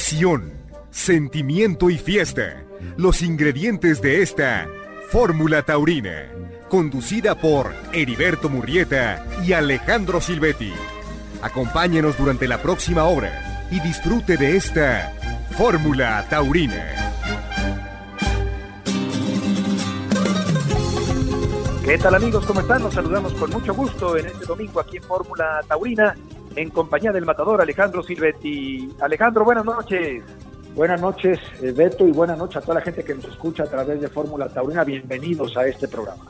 [0.00, 0.54] pasión,
[0.90, 2.64] sentimiento y fiesta.
[2.96, 4.66] Los ingredientes de esta
[5.10, 6.24] Fórmula Taurina,
[6.70, 10.72] conducida por Heriberto Murrieta y Alejandro Silvetti.
[11.42, 15.12] Acompáñenos durante la próxima hora y disfrute de esta
[15.58, 16.94] Fórmula Taurina.
[21.84, 22.46] ¿Qué tal amigos?
[22.46, 22.82] ¿Cómo están?
[22.84, 26.16] Nos saludamos con mucho gusto en este domingo aquí en Fórmula Taurina
[26.56, 28.88] en compañía del matador Alejandro Silvetti.
[29.00, 30.22] Alejandro, buenas noches.
[30.74, 33.70] Buenas noches, eh, Beto, y buenas noches a toda la gente que nos escucha a
[33.70, 34.84] través de Fórmula Taurina.
[34.84, 36.24] Bienvenidos a este programa.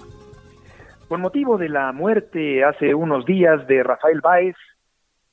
[1.09, 4.57] Con motivo de la muerte hace unos días de Rafael Báez,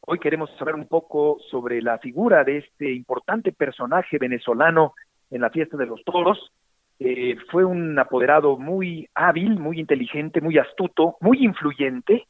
[0.01, 4.93] hoy queremos saber un poco sobre la figura de este importante personaje venezolano
[5.31, 6.51] en la fiesta de los toros.
[6.99, 12.27] Eh, fue un apoderado muy hábil, muy inteligente, muy astuto, muy influyente,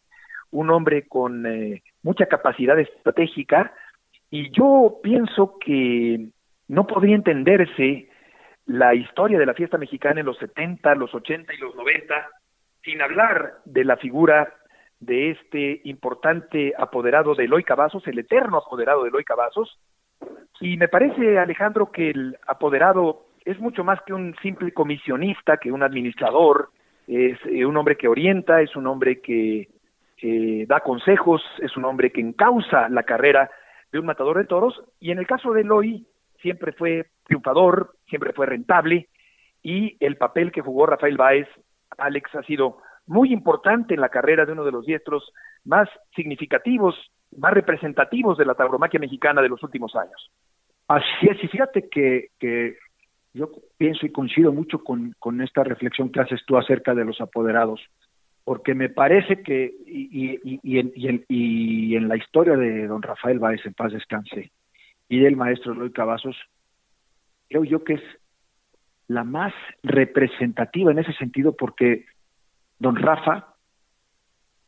[0.52, 3.74] un hombre con eh, mucha capacidad estratégica,
[4.30, 6.28] y yo pienso que
[6.68, 8.10] no podría entenderse
[8.66, 12.28] la historia de la fiesta mexicana en los 70, los 80 y los 90
[12.84, 14.54] sin hablar de la figura
[15.00, 19.78] de este importante apoderado de Eloy Cavazos, el eterno apoderado de Eloy Cavazos.
[20.60, 25.72] Y me parece, Alejandro, que el apoderado es mucho más que un simple comisionista, que
[25.72, 26.70] un administrador,
[27.08, 29.70] es eh, un hombre que orienta, es un hombre que
[30.68, 33.50] da consejos, es un hombre que encausa la carrera
[33.92, 36.06] de un matador de toros, y en el caso de Eloy,
[36.42, 39.10] siempre fue triunfador, siempre fue rentable
[39.64, 41.48] y el papel que jugó Rafael Báez,
[41.98, 45.32] Alex, ha sido muy importante en la carrera de uno de los diestros
[45.66, 46.96] más significativos,
[47.38, 50.32] más representativos de la tauromaquia mexicana de los últimos años.
[50.88, 52.78] Así es, y fíjate que, que
[53.34, 57.20] yo pienso y coincido mucho con, con, esta reflexión que haces tú acerca de los
[57.20, 57.82] apoderados,
[58.48, 63.40] porque me parece que, y, y, y, en, y, en, la historia de don Rafael
[63.40, 64.54] Báez, en paz descanse,
[65.10, 66.38] y del maestro Eloy Cavazos,
[67.50, 68.02] creo yo que es
[69.10, 69.54] la más
[69.84, 72.06] representativa en ese sentido porque
[72.80, 73.54] don Rafa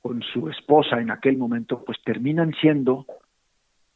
[0.02, 3.06] con su esposa en aquel momento pues terminan siendo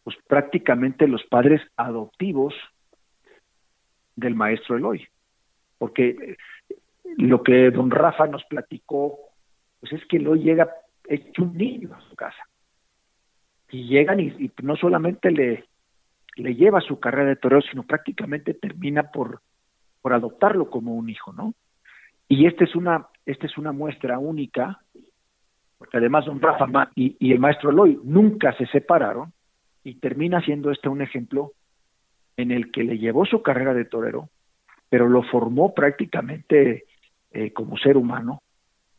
[0.05, 2.53] pues prácticamente los padres adoptivos
[4.15, 5.05] del maestro Eloy
[5.77, 6.37] porque
[7.17, 9.32] lo que don Rafa nos platicó
[9.83, 10.69] pues es que Eloy llega
[11.09, 12.47] hecho un niño a su casa
[13.69, 15.65] y llegan y, no solamente le
[16.35, 19.41] le lleva su carrera de toreo, sino prácticamente termina por,
[20.01, 21.53] por adoptarlo como un hijo, ¿no?
[22.27, 24.79] Y esta es una, esta es una muestra única,
[25.77, 29.31] porque además don Rafa y, y el maestro Eloy nunca se separaron,
[29.83, 31.51] y termina siendo este un ejemplo
[32.37, 34.29] en el que le llevó su carrera de torero,
[34.89, 36.85] pero lo formó prácticamente
[37.31, 38.41] eh, como ser humano.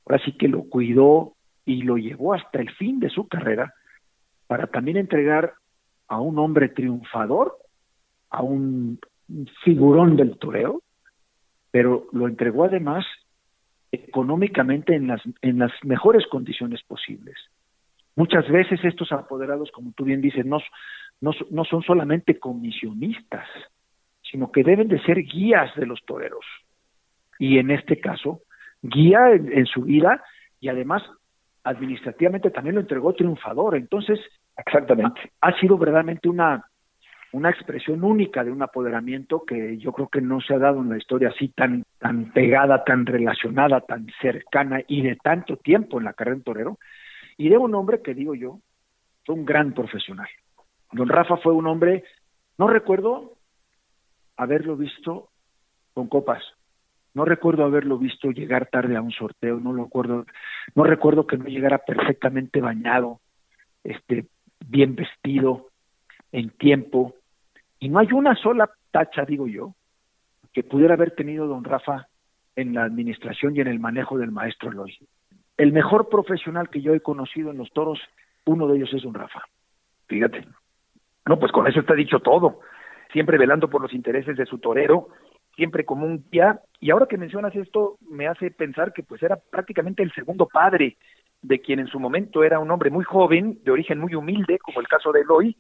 [0.07, 1.35] Ahora sí que lo cuidó
[1.65, 3.73] y lo llevó hasta el fin de su carrera
[4.47, 5.55] para también entregar
[6.09, 7.57] a un hombre triunfador,
[8.31, 8.99] a un
[9.65, 10.83] figurón del toreo,
[11.71, 13.05] pero lo entregó además
[13.91, 15.09] económicamente en
[15.59, 17.37] las, mejores condiciones posibles.
[18.17, 20.59] Muchas veces estos apoderados, como tú bien dices, no,
[21.21, 23.49] no, no son solamente comisionistas,
[24.31, 26.45] sino que deben de ser guías de los toreros.
[27.39, 28.43] Y en este caso,
[28.85, 30.23] guía en, en su vida
[30.61, 31.03] y además
[31.65, 33.77] administrativamente también lo entregó triunfador.
[33.77, 34.21] Entonces,
[34.57, 35.33] Exactamente.
[35.41, 36.65] Ha, ha, sido verdaderamente una,
[37.33, 40.91] una expresión única de un apoderamiento que yo creo que no se ha dado en
[40.91, 46.05] la historia así tan, tan pegada, tan relacionada, tan cercana y de tanto tiempo en
[46.05, 46.79] la carrera en torero.
[47.37, 48.61] Y de un hombre que digo yo,
[49.25, 50.29] fue un gran profesional.
[50.93, 52.05] Don Rafa fue un hombre,
[52.57, 53.33] no recuerdo
[54.37, 55.31] haberlo visto
[55.93, 56.43] con copas,
[57.15, 60.27] no recuerdo haberlo visto llegar tarde a un sorteo, no lo recuerdo,
[60.75, 63.21] no recuerdo que no llegara perfectamente bañado,
[63.85, 64.27] este,
[64.67, 65.69] bien vestido,
[66.33, 67.15] en tiempo,
[67.79, 69.75] y no hay una sola tacha, digo yo,
[70.53, 72.09] que pudiera haber tenido don Rafa
[72.57, 74.97] en la administración y en el manejo del maestro Eloy.
[75.57, 78.01] El mejor profesional que yo he conocido en los toros,
[78.47, 79.43] uno de ellos es don Rafa.
[80.09, 80.45] Fíjate.
[81.27, 82.61] No, pues con eso está dicho todo.
[83.13, 85.09] Siempre velando por los intereses de su torero,
[85.57, 86.61] siempre como un guía.
[86.81, 90.97] Y ahora que mencionas esto, me hace pensar que pues era prácticamente el segundo padre
[91.43, 94.81] de quien en su momento era un hombre muy joven, de origen muy humilde, como
[94.81, 95.57] el caso de Eloy,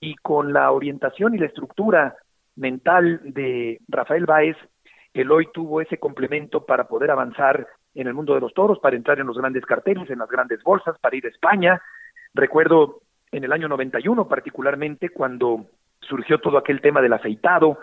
[0.00, 2.14] y con la orientación y la estructura
[2.56, 4.56] mental de Rafael Báez,
[5.14, 9.20] Eloy tuvo ese complemento para poder avanzar en el mundo de los toros, para entrar
[9.20, 11.80] en los grandes carteles, en las grandes bolsas, para ir a España.
[12.34, 15.66] Recuerdo en el año 91 particularmente, cuando
[16.00, 17.78] surgió todo aquel tema del aceitado,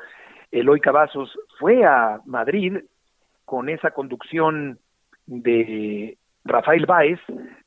[0.51, 2.77] Eloy Cavazos fue a Madrid
[3.45, 4.79] con esa conducción
[5.25, 7.19] de Rafael Báez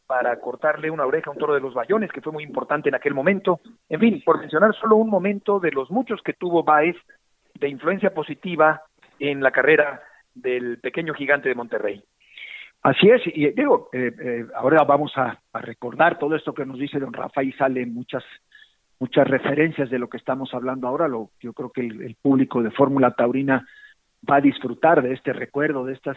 [0.06, 2.94] para cortarle una oreja a un toro de los Bayones, que fue muy importante en
[2.94, 3.60] aquel momento.
[3.88, 6.96] En fin, por mencionar solo un momento de los muchos que tuvo Baez
[7.54, 8.82] de influencia positiva
[9.18, 10.02] en la carrera
[10.34, 12.04] del pequeño gigante de Monterrey.
[12.82, 16.98] Así es, y digo, eh, eh, ahora vamos a, recordar todo esto que nos dice
[16.98, 18.22] don Rafael y salen muchas
[19.04, 21.08] muchas referencias de lo que estamos hablando ahora.
[21.08, 23.68] Lo, yo creo que el, público de Fórmula Taurina
[24.28, 26.16] va a disfrutar de este recuerdo, de estas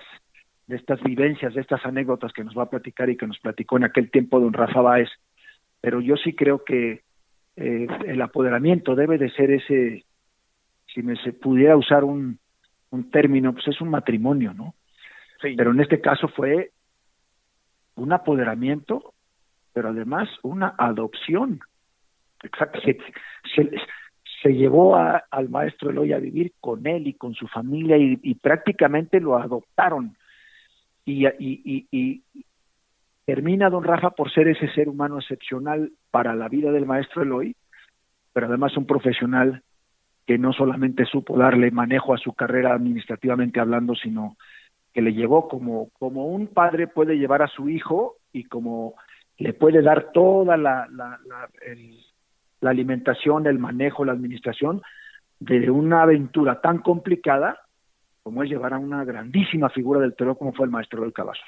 [0.67, 3.75] de estas vivencias, de estas anécdotas que nos va a platicar y que nos platicó
[3.75, 5.09] en aquel tiempo don Rafa Báez.
[5.81, 7.03] Pero yo sí creo que
[7.57, 10.05] eh, el apoderamiento debe de ser ese,
[10.93, 12.39] si me se pudiera usar un,
[12.91, 14.75] un término, pues es un matrimonio, ¿no?
[15.41, 15.55] Sí.
[15.57, 16.71] Pero en este caso fue
[17.95, 19.13] un apoderamiento,
[19.73, 21.59] pero además una adopción.
[22.43, 22.79] Exacto.
[22.81, 22.97] Se,
[24.41, 29.19] se, llevó al maestro Eloy a vivir con él y con su familia y, prácticamente
[29.19, 30.15] lo adoptaron.
[31.05, 32.21] Y, y, y,
[33.25, 37.55] termina don Rafa por ser ese ser humano excepcional para la vida del maestro Eloy,
[38.31, 39.63] pero además un profesional
[40.25, 44.37] que no solamente supo darle manejo a su carrera administrativamente hablando, sino
[44.93, 48.95] que le llevó como, como un padre puede llevar a su hijo y como
[49.37, 51.19] le puede dar toda la, la,
[52.61, 54.81] la alimentación, el manejo, la administración
[55.39, 57.59] de una aventura tan complicada
[58.23, 61.47] como es llevar a una grandísima figura del terror como fue el maestro del Cavazos.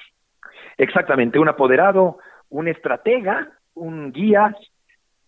[0.78, 2.18] Exactamente, un apoderado,
[2.48, 4.56] un estratega, un guía,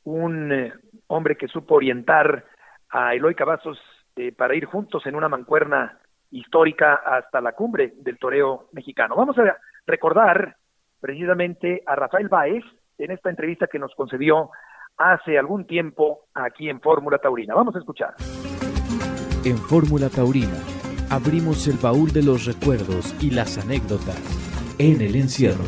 [0.05, 0.73] un eh,
[1.09, 2.47] hombre que supo orientar
[2.89, 3.79] a Eloy Cavazos
[4.17, 5.99] eh, para ir juntos en una mancuerna
[6.31, 9.15] histórica hasta la cumbre del toreo mexicano.
[9.15, 9.57] Vamos a
[9.87, 10.57] recordar
[11.01, 12.65] precisamente a Rafael Báez
[12.97, 14.51] en esta entrevista que nos concedió
[15.03, 17.55] hace algún tiempo aquí en Fórmula Taurina.
[17.55, 18.15] Vamos a escuchar.
[19.45, 20.59] En Fórmula Taurina
[21.11, 24.21] abrimos el baúl de los recuerdos y las anécdotas
[24.79, 25.65] en el encierro.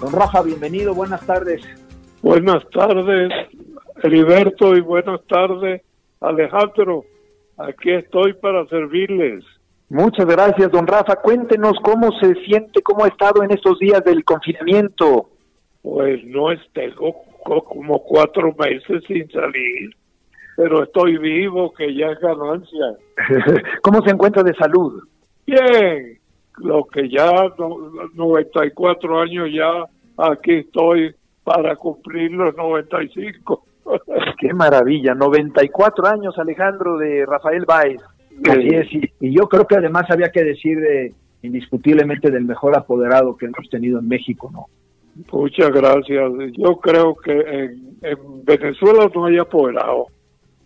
[0.00, 1.62] Don Rafa, bienvenido, buenas tardes.
[2.22, 3.32] Buenas tardes,
[4.02, 5.82] Heriberto, y buenas tardes,
[6.20, 7.04] Alejandro.
[7.58, 9.44] Aquí estoy para servirles.
[9.88, 11.16] Muchas gracias, don Rafa.
[11.16, 15.30] Cuéntenos cómo se siente, cómo ha estado en estos días del confinamiento.
[15.86, 19.94] Pues no tengo como cuatro meses sin salir,
[20.56, 22.96] pero estoy vivo, que ya es ganancia.
[23.82, 25.04] ¿Cómo se encuentra de salud?
[25.46, 26.18] Bien,
[26.58, 27.30] lo que ya,
[28.14, 29.84] 94 años ya,
[30.16, 33.64] aquí estoy para cumplir los 95.
[34.40, 38.00] Qué maravilla, 94 años Alejandro de Rafael Báez.
[38.44, 43.36] Así es, y, yo creo que además había que decir de, indiscutiblemente del mejor apoderado
[43.36, 44.66] que hemos tenido en México, ¿no?
[45.32, 46.32] Muchas gracias.
[46.56, 50.06] Yo creo que en, en Venezuela no hay apoderado,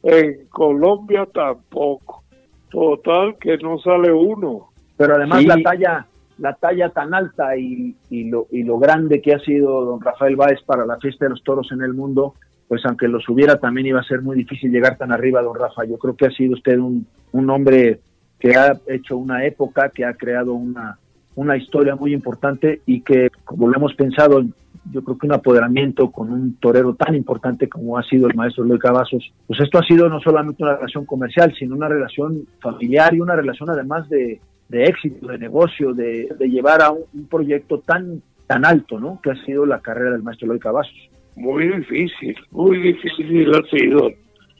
[0.02, 2.24] en Colombia tampoco.
[2.70, 4.70] Total que no sale uno.
[4.96, 6.06] Pero además la talla
[6.40, 10.36] la talla tan alta y, y, lo, y lo grande que ha sido don Rafael
[10.36, 12.34] Báez para la fiesta de los toros en el mundo,
[12.66, 15.84] pues aunque los hubiera también iba a ser muy difícil llegar tan arriba, don Rafa.
[15.84, 18.00] Yo creo que ha sido usted un, un hombre
[18.38, 20.98] que ha hecho una época, que ha creado una,
[21.40, 24.42] una historia muy importante y que, como lo hemos pensado,
[24.92, 28.64] yo creo que un apoderamiento con un torero tan importante como ha sido el maestro
[28.64, 33.14] Luis Cavazos, pues esto ha sido no solamente una relación comercial, sino una relación familiar
[33.14, 34.38] y una relación además de,
[34.68, 39.18] de éxito, de negocio, de, llevar a un, proyecto tan, tan alto, ¿no?
[39.22, 41.10] Que ha sido la carrera del maestro Eloy Cavazos.
[41.36, 44.10] Muy difícil, muy difícil ha sido.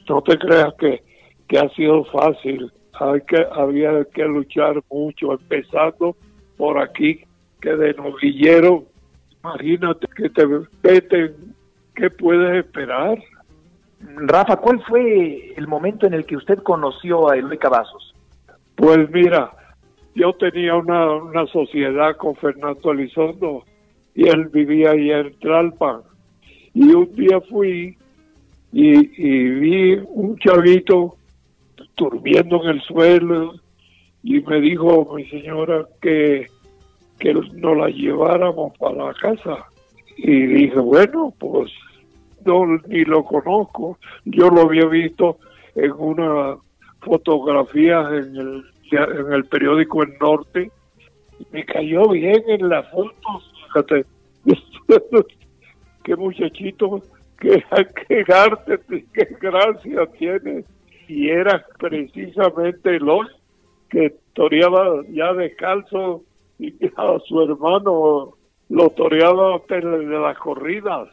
[0.09, 1.03] No te creas que,
[1.47, 2.71] que ha sido fácil.
[2.99, 6.15] Hay que, había que luchar mucho, empezando
[6.61, 7.21] por aquí,
[7.59, 8.83] que de novillero,
[9.43, 10.45] imagínate que te
[10.83, 11.55] veten,
[11.95, 13.17] ¿qué puedes esperar?
[13.99, 18.13] Rafa, ¿cuál fue el momento en el que usted conoció a Eloy Cavazos?
[18.75, 19.49] Pues mira,
[20.13, 23.63] yo tenía una, una sociedad con Fernando Elizondo
[24.13, 26.01] y él vivía ahí en Tralpan.
[26.75, 27.97] Y un día fui
[28.71, 31.15] y, y vi un chavito
[31.97, 33.55] durmiendo en el suelo
[34.23, 36.47] y me dijo mi señora que,
[37.19, 39.65] que nos la lleváramos para la casa.
[40.17, 41.71] Y dije, bueno, pues
[42.45, 43.97] no, ni lo conozco.
[44.25, 45.37] Yo lo había visto
[45.75, 46.57] en una
[47.01, 50.71] fotografía en el en el periódico El Norte.
[51.51, 54.05] Me cayó bien en las fotos, fíjate.
[56.03, 57.01] qué muchachito,
[57.39, 57.63] qué,
[58.07, 58.79] qué arte,
[59.13, 60.63] qué gracia tiene.
[61.07, 63.27] Y era precisamente los
[63.91, 66.23] que toreaba ya descalzo
[66.57, 68.33] y a su hermano
[68.69, 71.09] lo toreaba de las corridas.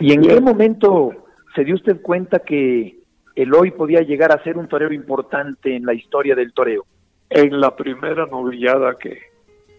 [0.00, 1.12] ¿Y en qué momento
[1.54, 2.96] se dio usted cuenta que
[3.36, 6.84] el hoy podía llegar a ser un torero importante en la historia del toreo?
[7.30, 9.18] En la primera novillada que,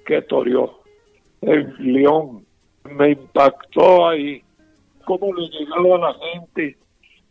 [0.05, 0.79] que toreó.
[1.41, 2.45] en León.
[2.97, 4.41] Me impactó ahí
[5.05, 6.77] cómo le llegaba a la gente,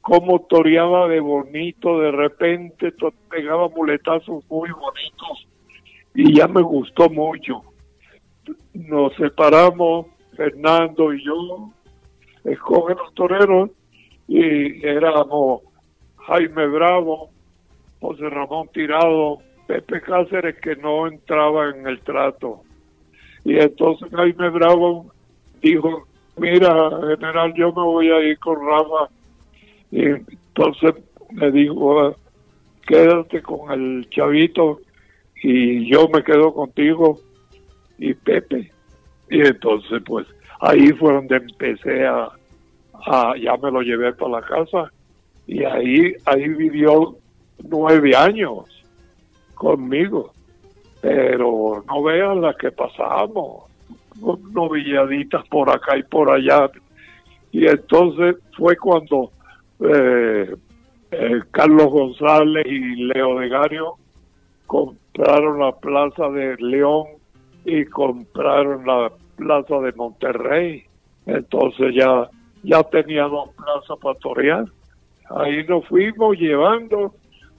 [0.02, 2.92] cómo toreaba de bonito, de repente
[3.30, 5.48] pegaba muletazos muy bonitos
[6.14, 7.62] y ya me gustó mucho.
[8.74, 10.06] Nos separamos,
[10.36, 11.70] Fernando y yo,
[12.44, 13.70] escogen los toreros
[14.26, 15.62] y éramos
[16.26, 17.30] Jaime Bravo,
[18.00, 22.62] José Ramón Tirado, Pepe Cáceres que no entraba en el trato.
[23.44, 25.12] Y entonces Jaime Bravo
[25.60, 29.12] dijo, mira, general, yo me voy a ir con Rafa.
[29.92, 30.94] Y entonces
[31.30, 32.16] me dijo,
[32.86, 34.80] quédate con el chavito
[35.42, 37.20] y yo me quedo contigo
[37.98, 38.72] y Pepe.
[39.30, 40.26] Y entonces pues
[40.60, 42.30] ahí fue donde empecé a,
[43.38, 44.90] ya me lo llevé para la casa
[45.46, 47.16] y ahí, ahí vivió
[47.62, 48.64] nueve años
[49.54, 50.32] conmigo.
[51.02, 53.64] Pero no vean las que pasamos,
[54.52, 56.70] novilladitas por acá y por allá.
[57.50, 59.32] Y entonces fue cuando
[59.82, 60.54] eh,
[61.10, 63.96] eh, Carlos González y Leo de Gario
[64.66, 67.06] compraron la plaza de León
[67.64, 70.84] y compraron la plaza de Monterrey.
[71.26, 72.28] Entonces ya,
[72.62, 74.64] ya tenía dos plazas para torear.
[75.30, 77.14] Ahí nos fuimos llevando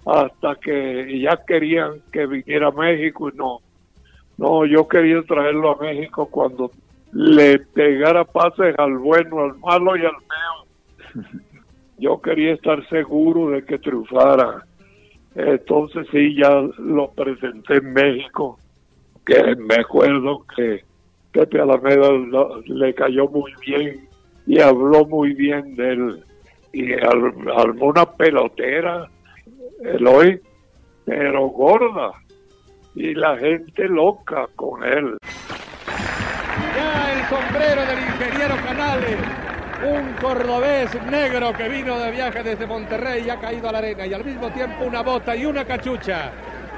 [0.06, 3.60] hasta que ya querían que viniera a México y no.
[4.38, 6.72] No, yo quería traerlo a México cuando
[7.12, 11.44] le pegara pases al bueno, al malo y al feo.
[11.98, 14.66] Yo quería estar seguro de que triunfara.
[15.36, 18.60] Entonces sí, ya lo presenté en México,
[19.26, 20.84] que me acuerdo que
[21.32, 22.10] Pepe Alameda
[22.66, 24.08] le cayó muy bien
[24.46, 26.24] y habló muy bien de él.
[26.72, 29.08] Y armó una pelotera,
[29.84, 30.42] Eloy,
[31.06, 32.12] pero gorda.
[32.96, 35.18] Y la gente loca con él.
[36.76, 39.43] Ya el sombrero del ingeniero Canales
[39.86, 44.06] un cordobés negro que vino de viaje desde Monterrey y ha caído a la arena
[44.06, 46.32] y al mismo tiempo una bota y una cachucha.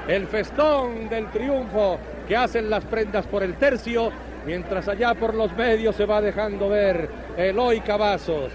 [0.08, 4.10] El festón del triunfo que hacen las prendas por el tercio,
[4.44, 8.52] mientras allá por los medios se va dejando ver Eloy Cavazos,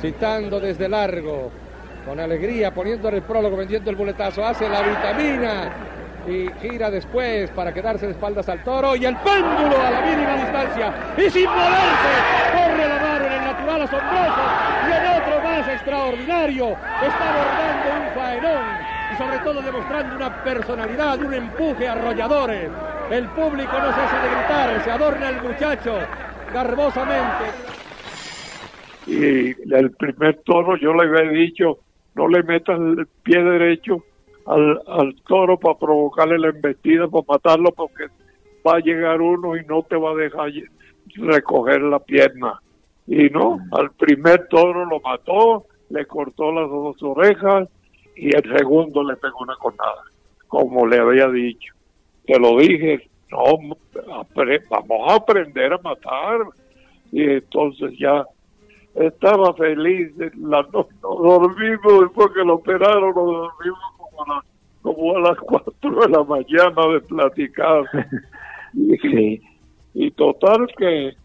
[0.00, 1.50] citando desde largo,
[2.06, 5.72] con alegría, poniendo en el prólogo, vendiendo el boletazo, hace la vitamina
[6.26, 10.34] y gira después para quedarse de espaldas al toro y el péndulo a la mínima
[10.36, 12.12] distancia y sin moverse
[12.52, 13.09] corre la mano
[13.60, 14.42] natural asombroso
[14.86, 16.68] y en otro más extraordinario
[17.02, 18.64] está abordando un faenón
[19.12, 22.70] y sobre todo demostrando una personalidad, un empuje arrolladores.
[23.10, 25.98] El público no cesa de gritar, se adorna el muchacho
[26.52, 27.44] garbosamente.
[29.06, 31.78] Y el primer toro yo le había dicho,
[32.14, 34.04] no le metas el pie derecho
[34.46, 38.06] al, al toro para provocarle la embestida, para matarlo, porque
[38.66, 40.50] va a llegar uno y no te va a dejar
[41.16, 42.60] recoger la pierna.
[43.10, 47.68] Y no, al primer toro lo mató, le cortó las dos orejas
[48.14, 50.04] y el segundo le pegó una conada,
[50.46, 51.74] como le había dicho.
[52.24, 53.42] Te lo dije, no,
[54.70, 56.38] vamos a aprender a matar.
[57.10, 58.24] Y entonces ya
[58.94, 64.44] estaba feliz, la, no, dormimos después que lo operaron, nos dormimos
[64.82, 67.82] como a las 4 de la mañana de platicar.
[68.72, 69.40] y,
[69.94, 71.16] y total que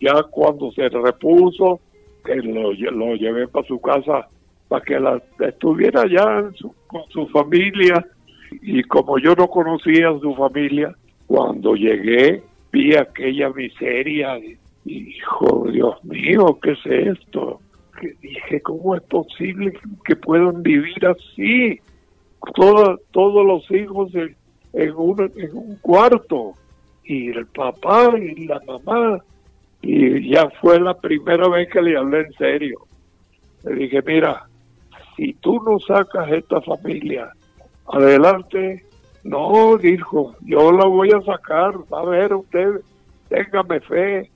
[0.00, 1.80] ya cuando se repuso,
[2.24, 4.28] lo, llevé para su casa
[4.68, 6.48] para que la, estuviera ya
[6.86, 8.06] con su familia.
[8.62, 10.94] Y como yo no conocía a su familia,
[11.26, 12.42] cuando llegué
[12.72, 17.60] vi aquella miseria y, dijo, Dios mío, ¿qué es esto?
[18.00, 19.72] Que dije, ¿cómo es posible
[20.04, 21.80] que puedan vivir así?
[22.54, 26.54] todos los hijos en, un, en un cuarto
[27.04, 29.22] y el papá y la mamá
[29.82, 32.86] y ya fue la primera vez que le hablé en serio.
[33.64, 34.46] Le dije, mira,
[35.16, 37.30] si tú no sacas esta familia
[37.86, 38.84] adelante,
[39.24, 42.80] no, dijo, yo la voy a sacar, a ver usted,
[43.28, 44.30] téngame fe.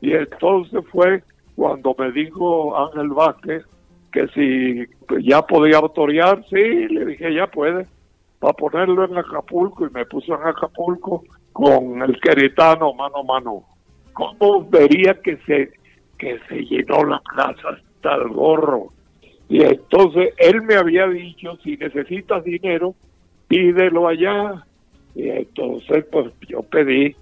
[0.00, 1.22] Y entonces fue
[1.56, 3.64] cuando me dijo Ángel Vázquez,
[4.12, 4.86] que si
[5.26, 7.86] ya podía autorizar, sí, le dije, ya puede,
[8.38, 13.64] para ponerlo en Acapulco, y me puso en Acapulco con el queretano mano a mano.
[14.18, 15.70] ¿Cómo vería que se,
[16.18, 18.88] que se llenó la plaza hasta el gorro?
[19.48, 22.96] Y entonces él me había dicho, si necesitas dinero,
[23.46, 24.66] pídelo allá.
[25.14, 27.14] Y entonces pues yo pedí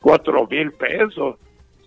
[0.00, 1.38] cuatro mil pesos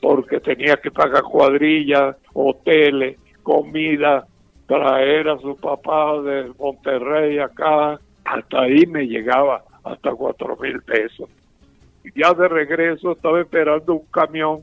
[0.02, 4.28] porque tenía que pagar cuadrillas, hoteles, comida,
[4.66, 11.30] traer a su papá de Monterrey acá, hasta ahí me llegaba hasta cuatro mil pesos.
[12.16, 14.62] Ya de regreso estaba esperando un camión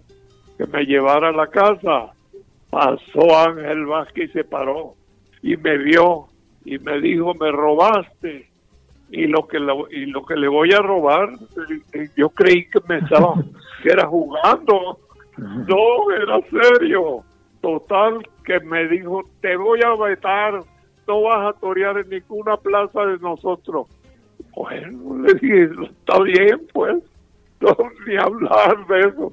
[0.57, 2.13] que me llevara a la casa.
[2.71, 4.95] Pasó Ángel Vázquez y se paró
[5.43, 6.27] y me vio
[6.65, 8.49] y me dijo, me robaste.
[9.11, 9.59] Y lo que,
[9.91, 11.29] y lo que le voy a robar,
[11.93, 13.35] eh, yo creí que me estaba,
[13.83, 14.99] que era jugando.
[15.37, 17.23] No, era serio.
[17.61, 20.61] Total, que me dijo, te voy a vetar,
[21.07, 23.87] no vas a torear en ninguna plaza de nosotros.
[24.57, 27.04] Bueno, le dije, está bien, pues,
[27.79, 29.33] no, ni hablar de eso.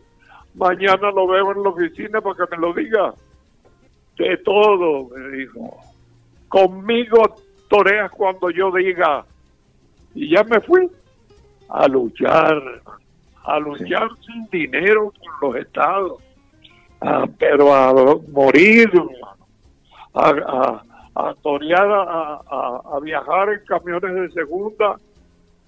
[0.55, 3.13] Mañana lo veo en la oficina para que me lo diga.
[4.17, 5.77] De todo, me dijo.
[6.47, 7.35] Conmigo
[7.69, 9.25] toreas cuando yo diga.
[10.13, 10.89] Y ya me fui
[11.69, 12.61] a luchar,
[13.43, 16.21] a luchar sin dinero con los estados,
[17.39, 17.93] pero a
[18.29, 18.91] morir,
[20.13, 20.83] a,
[21.15, 24.97] a, torear, a, viajar en camiones de segunda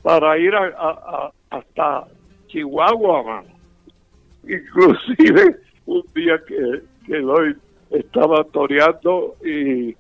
[0.02, 2.06] para ir a, hasta
[2.54, 3.44] Chihuahua.
[4.44, 5.58] Inclusive
[5.88, 7.56] un día que, que hoy
[7.90, 9.96] estaba toreando y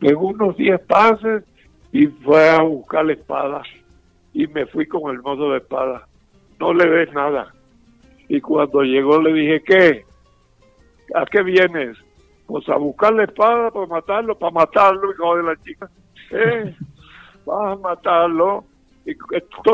[0.00, 1.44] en unos 10 pases
[1.92, 3.62] y fue a buscar la espada
[4.32, 6.06] y me fui con el modo de espada.
[6.58, 7.52] No le ves nada.
[8.28, 10.04] Y cuando llegó le dije, ¿qué?
[11.14, 11.96] ¿A qué vienes?
[12.46, 15.90] Pues a buscar la espada para matarlo, para matarlo, hijo de la chica.
[16.30, 16.74] ¿Eh?
[17.44, 18.64] Vas a matarlo.
[19.08, 19.16] Y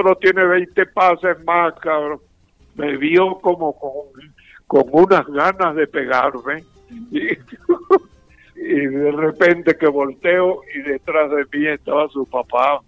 [0.04, 2.20] no tiene 20 pases más, cabrón.
[2.76, 3.92] Me vio como con,
[4.66, 6.64] con unas ganas de pegarme.
[7.10, 7.30] Y,
[8.56, 12.80] y de repente que volteo y detrás de mí estaba su papá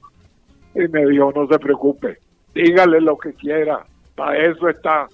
[0.75, 2.19] y me dijo no se preocupe
[2.55, 3.85] dígale lo que quiera
[4.15, 5.09] para eso está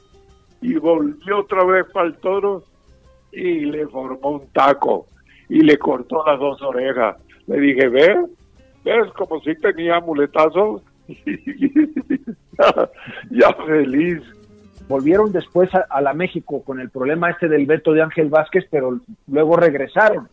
[0.61, 2.63] y volvió otra vez para el toro
[3.33, 5.07] y le formó un taco
[5.49, 8.19] y le cortó las dos orejas le dije ves
[8.85, 10.83] ves como si tenía muletazos
[13.31, 14.23] ya, feliz
[14.89, 18.99] volvieron después a, la México con el problema este del veto de Ángel Vázquez, pero
[19.27, 20.29] luego regresaron.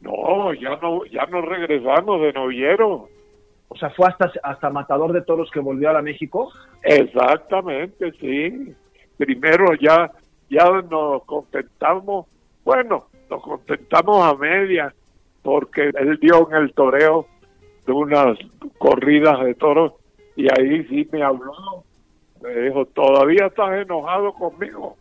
[0.00, 3.08] No, ya no, ya no regresamos de novillero.
[3.68, 6.52] O sea, fue hasta, hasta Matador de Toros que volvió a la México.
[6.82, 8.74] Exactamente, sí.
[9.16, 10.10] Primero ya,
[10.50, 12.26] ya nos contentamos,
[12.64, 14.94] bueno, nos contentamos a media,
[15.42, 17.26] porque él dio en el toreo
[17.86, 18.38] de unas
[18.78, 19.92] corridas de toros
[20.36, 21.52] y ahí sí me habló.
[22.42, 24.96] Me dijo, ¿todavía estás enojado conmigo?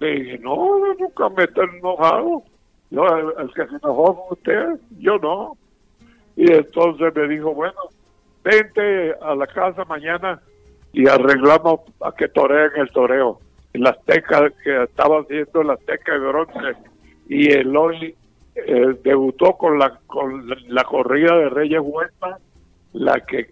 [0.00, 2.42] Le dije, no, nunca me estoy enojado
[2.92, 5.56] yo, el, que se enojó con usted, yo no.
[6.36, 7.78] Y entonces me dijo, bueno,
[8.44, 10.42] vente a la casa mañana
[10.92, 13.40] y arreglamos a que toreen el toreo.
[13.72, 16.76] En las tecas que estaba haciendo las tecas de bronce.
[17.30, 18.14] Y el hoy
[18.54, 22.38] eh, debutó con la, con la corrida de Reyes Huerta,
[22.92, 23.50] la que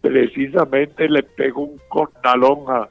[0.00, 2.88] precisamente le pegó un cornalón a,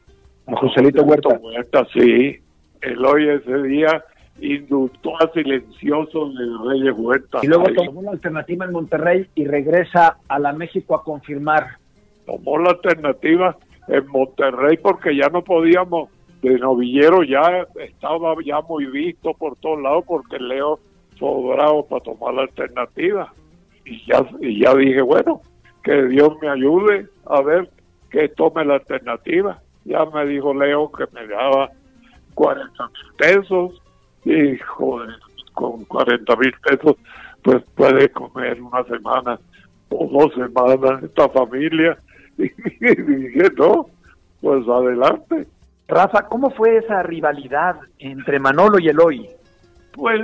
[0.47, 1.30] a Joselito Huerta.
[1.39, 1.88] Huerta.
[1.93, 2.38] Sí,
[2.82, 4.04] el hoy ese día
[4.41, 7.39] indultó a silencioso de Reyes Huerta.
[7.41, 11.78] Y luego tomó la alternativa en Monterrey y regresa a la México a confirmar.
[12.25, 16.10] Tomó la alternativa en Monterrey porque ya no podíamos,
[16.41, 20.80] de novillero ya estaba ya muy visto por todos lados porque Leo
[21.20, 23.34] fue bravo para tomar la alternativa.
[23.86, 25.42] Y ya, y ya dije, bueno,
[25.84, 27.70] que Dios me ayude a ver
[28.10, 29.62] que tome la alternativa.
[29.86, 31.70] Ya me dijo Leo que me daba
[32.36, 33.82] 40 mil pesos
[34.26, 35.16] y joder,
[35.54, 36.96] con 40 mil pesos,
[37.44, 39.40] pues puede comer una semana
[39.90, 41.98] o dos semanas esta familia.
[42.38, 43.88] Y dije, no,
[44.40, 45.46] pues adelante.
[45.90, 49.30] Rafa, ¿cómo fue esa rivalidad entre Manolo y Eloy?
[49.92, 50.22] Pues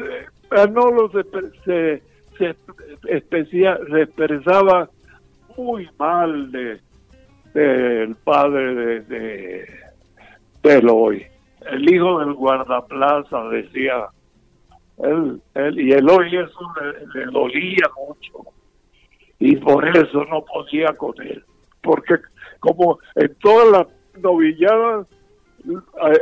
[0.52, 1.24] Manolo se,
[1.66, 2.04] se,
[2.38, 4.90] se expresaba
[5.58, 6.80] muy mal de
[7.54, 9.66] del padre de, de,
[10.62, 11.26] de Eloy
[11.72, 14.08] el hijo del guardaplaza, decía
[14.98, 16.60] él, él y el hoy eso
[17.14, 18.50] le, dolía mucho.
[19.40, 21.44] Y por eso no podía con él.
[21.82, 22.16] Porque
[22.60, 25.08] como en todas las novilladas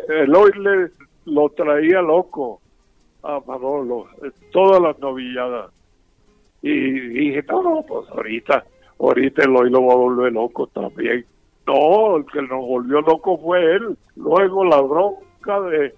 [0.09, 0.89] el hoy le
[1.25, 2.61] lo traía loco
[3.23, 5.71] a Manolo en todas las novilladas
[6.61, 8.63] y dije no no pues ahorita
[8.99, 11.25] ahorita el hoy lo va a volver loco también
[11.65, 14.81] no el que nos volvió loco fue él luego la
[15.61, 15.93] de,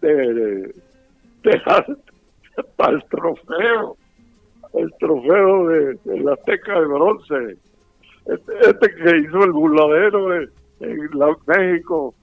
[0.00, 0.74] de, de,
[2.76, 3.96] para el trofeo,
[4.74, 7.56] el trofeo de, la teca de bronce.
[8.26, 10.50] Este, este, que hizo el burladero en
[11.14, 12.14] la, México,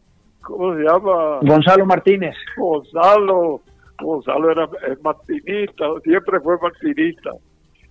[0.42, 1.40] ¿cómo se llama?
[1.42, 2.36] Gonzalo Martínez.
[2.58, 3.62] Gonzalo,
[4.00, 4.70] Gonzalo era
[5.02, 7.32] martinista, siempre fue martinista.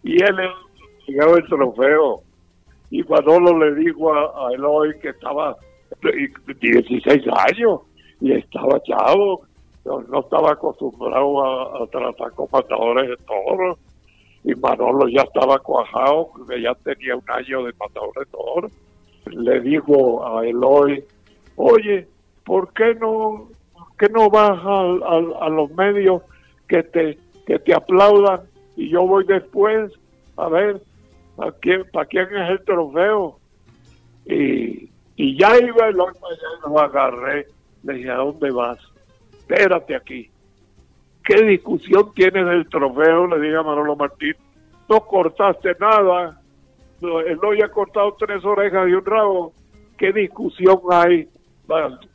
[0.02, 0.36] Y él
[1.06, 2.22] llegaba el trofeo.
[2.90, 5.56] Y Manolo le dijo a, a Eloy que estaba
[6.60, 7.80] 16 años
[8.20, 9.42] y estaba chavo,
[9.84, 13.78] no, estaba acostumbrado a, tratar con matadores de toros
[14.44, 18.72] y Manolo ya estaba cuajado, que ya tenía un año de matador de toros.
[19.26, 21.04] Le dijo a Eloy,
[21.56, 22.08] oye,
[22.44, 23.48] ¿por qué no,
[23.96, 26.22] por no vas a, a, los medios
[26.68, 28.40] que te, que te aplaudan
[28.76, 29.92] y yo voy después
[30.36, 30.80] a ver
[31.36, 33.38] para quién, para quién es el trofeo?
[34.26, 36.12] Y, y ya iba Eloy
[36.66, 37.46] lo agarré,
[37.82, 38.78] le dije, ¿a dónde vas?
[39.32, 40.30] Espérate aquí.
[41.24, 43.26] ¿Qué discusión tienes del trofeo?
[43.26, 44.34] Le dije a Manolo Martín.
[44.88, 46.40] No cortaste nada.
[47.00, 49.52] Eloy ha cortado tres orejas y un rabo.
[49.96, 51.28] ¿Qué discusión hay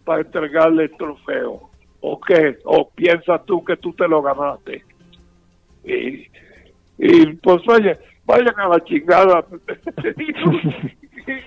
[0.05, 1.69] para, entregarle el trofeo.
[2.01, 2.57] ¿O qué?
[2.63, 4.83] ¿O piensas tú que tú te lo ganaste?
[5.83, 6.27] Y,
[6.97, 9.43] y pues vaya, vayan a la chingada.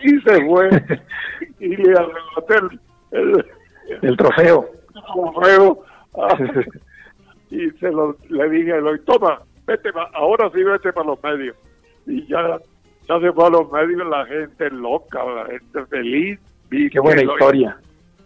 [0.02, 0.70] y, se fue.
[1.60, 2.78] Y le arrebaté
[3.12, 3.44] el,
[4.02, 4.68] el, trofeo.
[7.50, 8.72] y se lo, le dije,
[9.06, 11.56] toma, vete, ahora sí vete para los medios.
[12.06, 12.58] Y ya,
[13.08, 16.40] ya se fue a los medios la gente loca, la gente feliz.
[16.70, 17.78] Qué buena historia.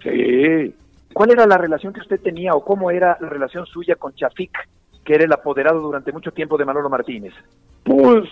[0.05, 0.75] Sí.
[1.13, 4.57] ¿Cuál era la relación que usted tenía o cómo era la relación suya con Chafik,
[5.05, 7.33] que era el apoderado durante mucho tiempo de Manolo Martínez?
[7.85, 8.29] Pues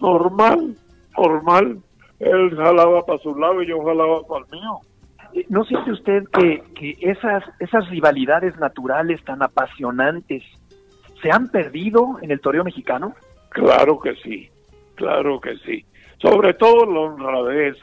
[0.00, 0.76] normal,
[1.16, 1.78] normal.
[2.18, 4.80] Él jalaba para su lado y yo jalaba para el mío.
[5.32, 10.42] Eh, ¿No siente usted que, que esas, esas rivalidades naturales tan apasionantes
[11.22, 13.14] se han perdido en el toreo mexicano?
[13.50, 14.50] Claro que sí,
[14.96, 15.84] claro que sí.
[16.18, 17.76] Sobre todo la honradez,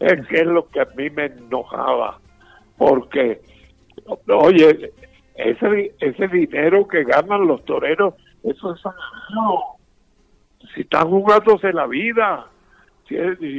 [0.00, 2.18] es que es lo que a mí me enojaba
[2.76, 3.40] porque,
[4.28, 4.92] oye,
[5.34, 9.76] ese, ese dinero que ganan los toreros, eso es sagrado.
[10.74, 12.46] Si están jugándose la vida,
[13.08, 13.16] si,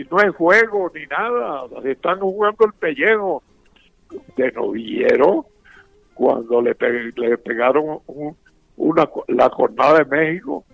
[0.09, 3.43] no es juego ni nada, si están jugando el pellejo
[4.35, 5.45] de novillero,
[6.13, 6.75] cuando le,
[7.15, 7.99] le pegaron
[8.75, 10.65] una, la jornada de México,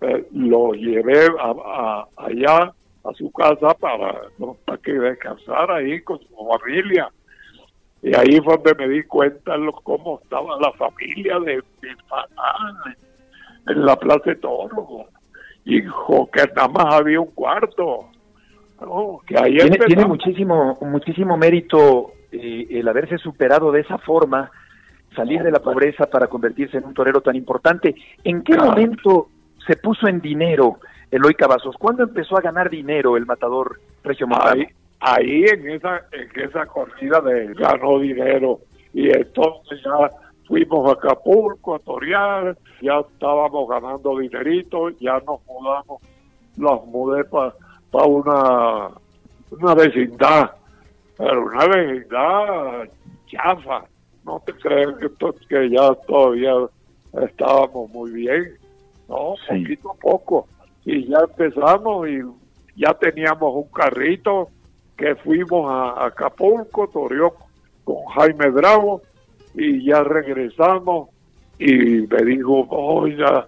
[0.00, 2.72] eh, lo llevé a, allá
[3.04, 4.22] a su casa para,
[4.64, 7.10] para que descansara ahí con su familia
[8.02, 12.96] y ahí fue donde me di cuenta lo, cómo estaba la familia de mi padre
[13.66, 15.06] en la Plaza de Toro.
[15.64, 18.08] Hijo, que nada más había un cuarto.
[19.26, 24.50] que ahí tiene, tiene, muchísimo, muchísimo mérito eh, el haberse superado de esa forma,
[25.14, 27.94] salir de la pobreza para convertirse en un torero tan importante.
[28.24, 29.28] ¿En qué momento
[29.66, 30.78] se puso en dinero
[31.10, 31.76] Eloy Cavazos?
[31.78, 34.64] ¿Cuándo empezó a ganar dinero el matador Recio Montano?
[35.00, 38.60] Ahí en esa en esa corrida de ganó dinero.
[38.92, 40.10] Y entonces ya
[40.46, 46.02] fuimos a Acapulco a torear, ya estábamos ganando dinerito, ya nos mudamos,
[46.56, 48.88] los mudé para una,
[49.50, 50.50] una vecindad,
[51.16, 52.88] pero una vecindad
[53.26, 53.84] chafa,
[54.24, 55.08] no te crees que,
[55.48, 56.54] que ya todavía
[57.22, 58.54] estábamos muy bien,
[59.06, 60.48] no, poquito a poco,
[60.86, 62.22] y ya empezamos y
[62.76, 64.48] ya teníamos un carrito
[64.98, 67.32] que fuimos a Acapulco, toreó
[67.84, 69.00] con Jaime Bravo
[69.54, 71.08] y ya regresamos
[71.58, 73.46] y me dijo, oiga,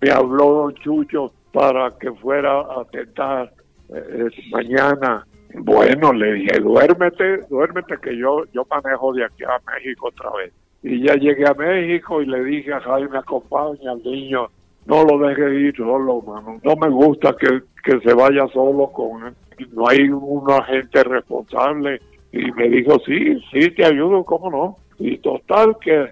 [0.00, 3.52] me habló don Chucho para que fuera a tentar
[3.90, 5.26] eh, mañana.
[5.54, 10.52] Bueno, le dije, duérmete, duérmete que yo, yo manejo de aquí a México otra vez.
[10.82, 14.48] Y ya llegué a México y le dije a Jaime, acompaña al niño,
[14.86, 16.58] no lo deje ir solo, mano.
[16.62, 19.34] No me gusta que, que se vaya solo con él
[19.72, 22.00] no hay un agente responsable.
[22.32, 24.76] Y me dijo, sí, sí, te ayudo, ¿cómo no?
[24.98, 26.10] Y total que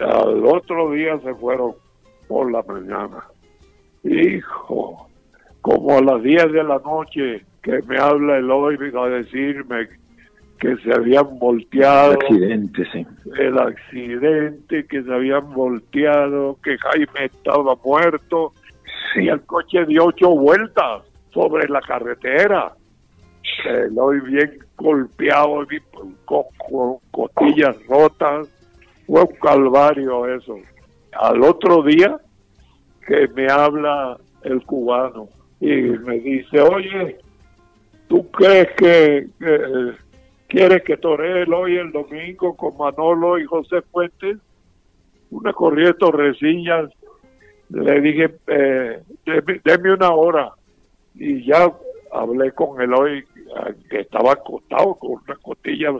[0.00, 1.72] al otro día se fueron
[2.28, 3.24] por la mañana.
[4.02, 5.08] Hijo,
[5.60, 9.88] como a las 10 de la noche que me habla el hoy a decirme
[10.60, 12.12] que se habían volteado.
[12.12, 13.06] El accidente, sí.
[13.38, 18.52] El accidente, que se habían volteado, que Jaime estaba muerto.
[19.16, 21.02] Y el coche dio ocho vueltas
[21.36, 22.74] sobre la carretera.
[23.90, 25.66] lo vi bien golpeado,
[26.24, 28.48] con, costillas rotas.
[29.06, 30.58] Fue un calvario eso.
[31.12, 32.18] Al otro día
[33.06, 35.28] que me habla el cubano
[35.60, 37.18] y me dice, oye,
[38.08, 39.28] ¿tú crees que,
[40.48, 44.38] quieres que toree hoy el domingo con Manolo y José Fuentes?
[45.30, 46.90] Una corriente torrecillas.
[47.68, 49.02] Le dije, eh,
[49.64, 50.52] deme una hora
[51.18, 51.72] y ya
[52.12, 53.24] hablé con él hoy
[53.90, 55.94] que estaba acostado con una costilla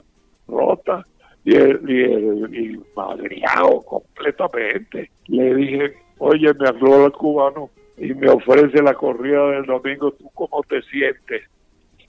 [0.46, 1.05] rota
[1.44, 5.11] y, y, madriado completamente.
[5.29, 10.29] Le dije, oye, me habló el cubano y me ofrece la corrida del domingo, ¿tú
[10.35, 11.42] cómo te sientes?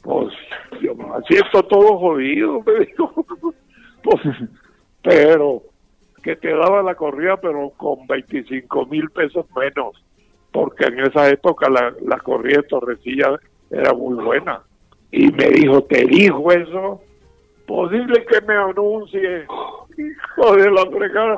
[0.01, 0.33] Pues
[0.81, 3.25] yo me siento todo jodido, me dijo.
[4.03, 4.21] Pues,
[5.01, 5.63] pero
[6.23, 10.01] que te daba la corrida, pero con 25 mil pesos menos,
[10.57, 13.39] porque en esa época la, la corrida de Torrecilla
[13.69, 14.59] era muy buena.
[15.11, 16.99] Y me dijo, ¿te dijo eso?
[17.67, 19.45] Posible que me anuncie,
[19.97, 21.37] hijo de la fregada,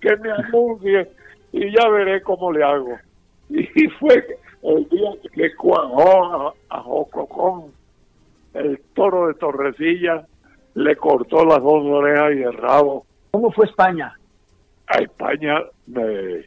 [0.00, 1.08] que me anuncie
[1.52, 2.98] y ya veré cómo le hago.
[3.48, 4.26] Y fue
[4.62, 7.66] el día que cuajó a, a Jococón,
[8.54, 10.26] el toro de Torrecilla,
[10.74, 13.06] le cortó las dos orejas y el rabo.
[13.30, 14.12] ¿Cómo fue España?
[14.88, 16.46] A España me,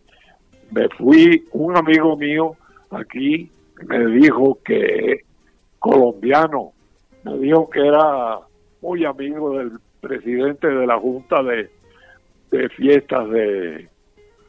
[0.72, 2.56] me fui, un amigo mío
[2.92, 3.50] aquí
[3.88, 5.22] me dijo que
[5.80, 6.74] colombiano,
[7.24, 8.40] me dijo que era
[8.82, 11.70] muy amigo del presidente de la Junta de,
[12.52, 13.88] de Fiestas de,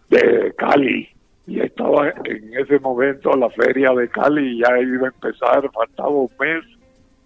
[0.09, 1.09] de Cali
[1.47, 6.31] y estaba en ese momento la feria de Cali ya iba a empezar, faltaba un
[6.39, 6.65] mes.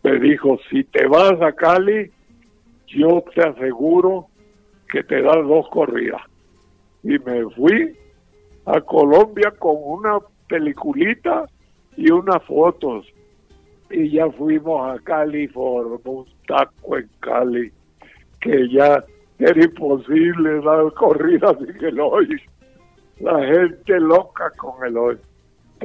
[0.03, 2.11] Me dijo, si te vas a Cali,
[2.87, 4.29] yo te aseguro
[4.89, 6.23] que te das dos corridas.
[7.03, 7.95] Y me fui
[8.67, 11.47] a Colombia con una peliculita
[11.97, 13.07] y unas fotos.
[13.91, 17.71] Y ya fuimos a Cali, formó un taco en Cali,
[18.41, 19.05] que ya
[19.39, 22.41] era imposible dar corridas sin el hoy.
[23.21, 25.17] La gente loca con el hoy.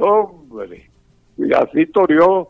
[0.00, 0.90] Hombre,
[1.36, 2.48] y así torió,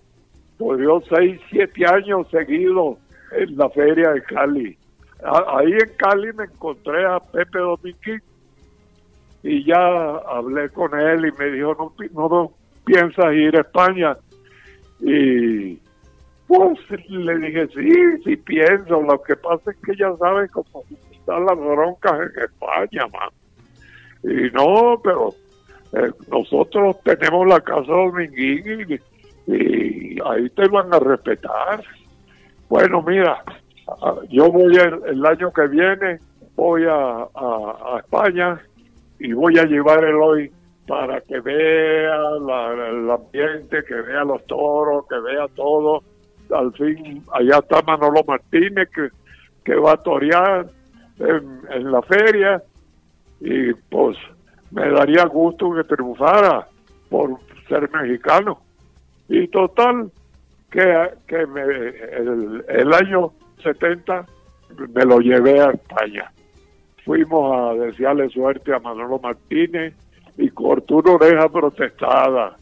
[0.58, 2.96] torió seis, siete años seguidos
[3.32, 4.78] en la feria de Cali.
[5.22, 8.22] Ahí en Cali me encontré a Pepe Dominguín
[9.42, 9.76] y ya
[10.28, 12.52] hablé con él y me dijo, no, no
[12.84, 14.16] piensas ir a España.
[15.00, 15.78] Y
[16.46, 19.00] pues le dije, sí, sí pienso.
[19.02, 23.30] Lo que pasa es que ya sabes cómo están las broncas en España, man.
[24.22, 25.34] Y no, pero
[25.92, 29.00] eh, nosotros tenemos la casa Dominguín
[29.46, 31.82] y, ahí te van a respetar.
[32.68, 33.42] Bueno, mira,
[34.02, 36.18] ah, yo voy el, el año que viene,
[36.54, 38.60] voy a- a España
[39.20, 40.50] y voy a llevar el hoy
[40.86, 46.02] para que vea el ambiente, que vea los toros, que vea todo.
[46.50, 49.08] Al fin, allá está Manolo Martínez que,
[49.62, 50.66] que va a torear
[51.18, 52.62] en, la feria
[53.40, 54.16] y pues
[54.70, 56.66] me daría gusto que triunfara
[57.08, 58.58] por ser mexicano.
[59.28, 60.10] Y total,
[60.70, 64.26] que, que me, el, el año 70
[64.92, 66.32] me lo llevé a España.
[67.10, 69.94] Fuimos a desearle suerte a Manolo Martínez
[70.38, 72.56] y cortó una oreja protestada.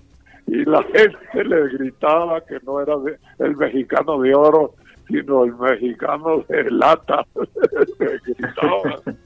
[0.47, 2.95] Y la gente le gritaba que no era
[3.41, 4.73] el mexicano de oro,
[5.07, 7.27] sino el mexicano de lata.
[7.99, 9.19] Le gritaban.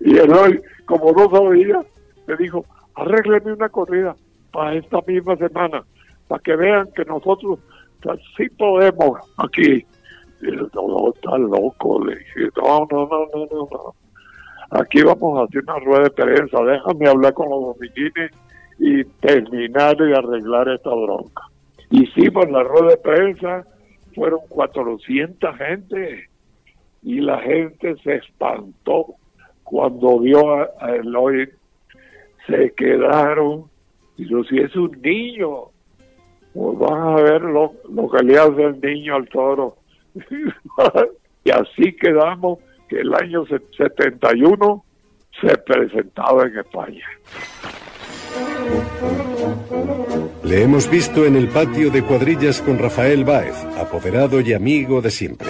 [0.00, 1.80] Y él hoy, como no sabía,
[2.26, 2.64] me dijo,
[2.96, 4.16] arrégleme una corrida
[4.50, 5.84] para esta misma semana,
[6.26, 7.60] para que vean que nosotros
[8.36, 9.86] sí podemos aquí.
[10.42, 14.07] Y yo, no, está loco, le dije, no, no, no, no, no, no.
[14.70, 18.30] Aquí vamos a hacer una rueda de prensa, déjame hablar con los dominguines
[18.78, 21.42] y terminar de arreglar esta bronca.
[21.90, 23.66] Hicimos la rueda de prensa,
[24.14, 26.28] fueron 400 gente
[27.02, 29.14] y la gente se espantó
[29.64, 31.48] cuando vio a, a Eloy,
[32.46, 33.64] se quedaron.
[34.18, 35.70] Y yo, si es un niño,
[36.52, 39.76] pues van a ver lo, lo que le hace el niño al toro.
[41.44, 44.84] y así quedamos que el año se- 71
[45.40, 47.06] se presentaba en España.
[50.44, 55.10] Le hemos visto en el patio de cuadrillas con Rafael Báez, apoderado y amigo de
[55.10, 55.48] siempre.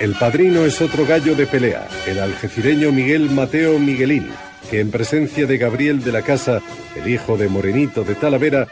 [0.00, 4.28] El padrino es otro gallo de pelea, el algecireño Miguel Mateo Miguelín,
[4.70, 6.60] que en presencia de Gabriel de la Casa,
[6.96, 8.66] el hijo de Morenito de Talavera,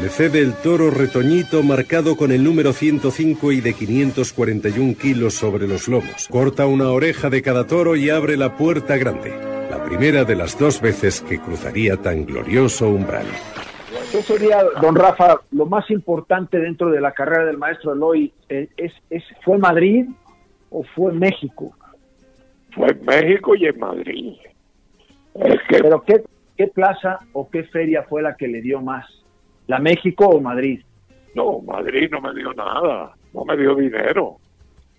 [0.00, 5.66] le cede el toro retoñito marcado con el número 105 y de 541 kilos sobre
[5.68, 6.28] los lomos.
[6.30, 9.30] Corta una oreja de cada toro y abre la puerta grande,
[9.70, 13.26] la primera de las dos veces que cruzaría tan glorioso umbral.
[14.10, 18.32] ¿Qué sería, don Rafa, lo más importante dentro de la carrera del maestro Eloy?
[18.48, 20.06] eh, Es, es, ¿Fue Madrid
[20.70, 21.74] o fue México?
[22.74, 24.34] Fue en México y en Madrid.
[25.34, 26.22] Pero ¿qué,
[26.56, 29.06] ¿qué plaza o qué feria fue la que le dio más?
[29.66, 30.80] ¿La México o Madrid?
[31.34, 34.36] no, Madrid no me dio nada, no me dio dinero.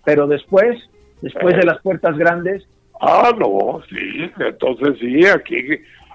[0.04, 0.76] Pero después,
[1.22, 1.58] después Eh.
[1.58, 2.66] de las puertas grandes,
[3.00, 5.62] Ah, no, sí, entonces sí, aquí,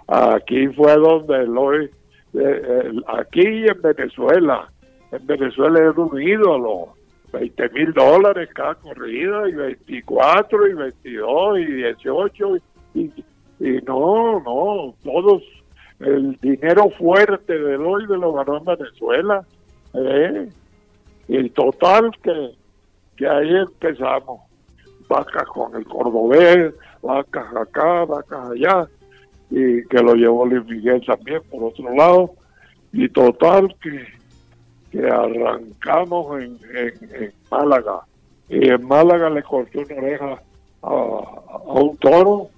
[0.07, 1.89] aquí fue donde lo, eh,
[2.33, 4.69] eh, aquí en Venezuela,
[5.11, 6.93] en Venezuela era un ídolo,
[7.33, 12.57] 20 mil dólares cada corrida, y 24, y 22, y 18,
[12.95, 13.11] y,
[13.59, 15.43] y, no, no, todos,
[15.99, 19.45] el dinero fuerte de hoy de lo ganó en Venezuela,
[19.93, 20.49] ¿eh?
[21.27, 22.51] Y total que,
[23.17, 24.41] que ahí empezamos.
[25.09, 28.87] Vacas con el cordobés, vacas acá, vacas allá,
[29.49, 32.31] y que lo llevó Luis Miguel también por otro lado.
[32.93, 34.05] Y total que,
[34.91, 38.01] que arrancamos en, en, Málaga.
[38.47, 40.41] Y en Málaga le corté una oreja
[40.81, 42.49] a, a un toro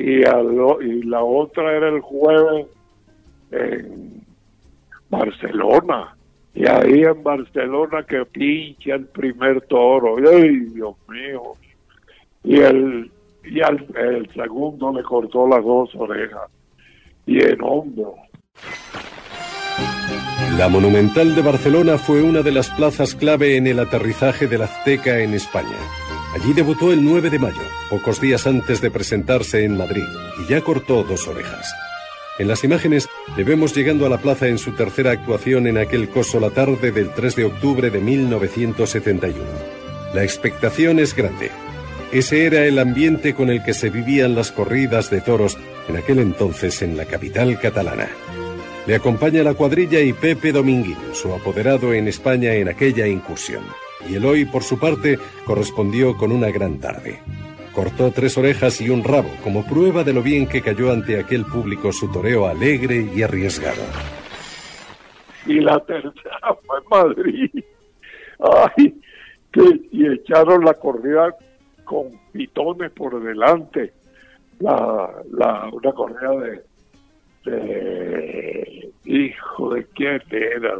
[0.00, 2.66] y, la otra era el jueves
[3.50, 4.22] en
[5.08, 6.16] Barcelona.
[6.54, 10.16] Y ahí en Barcelona que pincha el primer toro.
[10.16, 11.54] ¡Ay, Dios mío!
[12.42, 13.10] Y el,
[13.44, 16.50] y al, el segundo le cortó las dos orejas.
[17.26, 18.14] Y en hombro.
[20.58, 25.20] La Monumental de Barcelona fue una de las plazas clave en el aterrizaje del Azteca
[25.20, 25.76] en España.
[26.34, 30.04] Allí debutó el 9 de mayo, pocos días antes de presentarse en Madrid,
[30.40, 31.74] y ya cortó dos orejas.
[32.38, 36.08] En las imágenes le vemos llegando a la plaza en su tercera actuación en aquel
[36.08, 39.38] coso la tarde del 3 de octubre de 1971.
[40.14, 41.50] La expectación es grande.
[42.12, 46.20] Ese era el ambiente con el que se vivían las corridas de toros en aquel
[46.20, 48.08] entonces en la capital catalana.
[48.86, 53.64] Le acompaña la cuadrilla y Pepe Dominguín, su apoderado en España en aquella incursión
[54.08, 57.18] y Eloy, por su parte, correspondió con una gran tarde.
[57.74, 61.44] Cortó tres orejas y un rabo como prueba de lo bien que cayó ante aquel
[61.44, 63.82] público su toreo alegre y arriesgado.
[65.46, 67.64] Y la tercera fue Madrid.
[68.40, 69.00] Ay,
[69.52, 71.34] que, y echaron la corrida
[71.84, 73.92] con pitones por delante.
[74.58, 76.62] La, la, una corrida
[77.44, 80.76] de, de hijo de quién era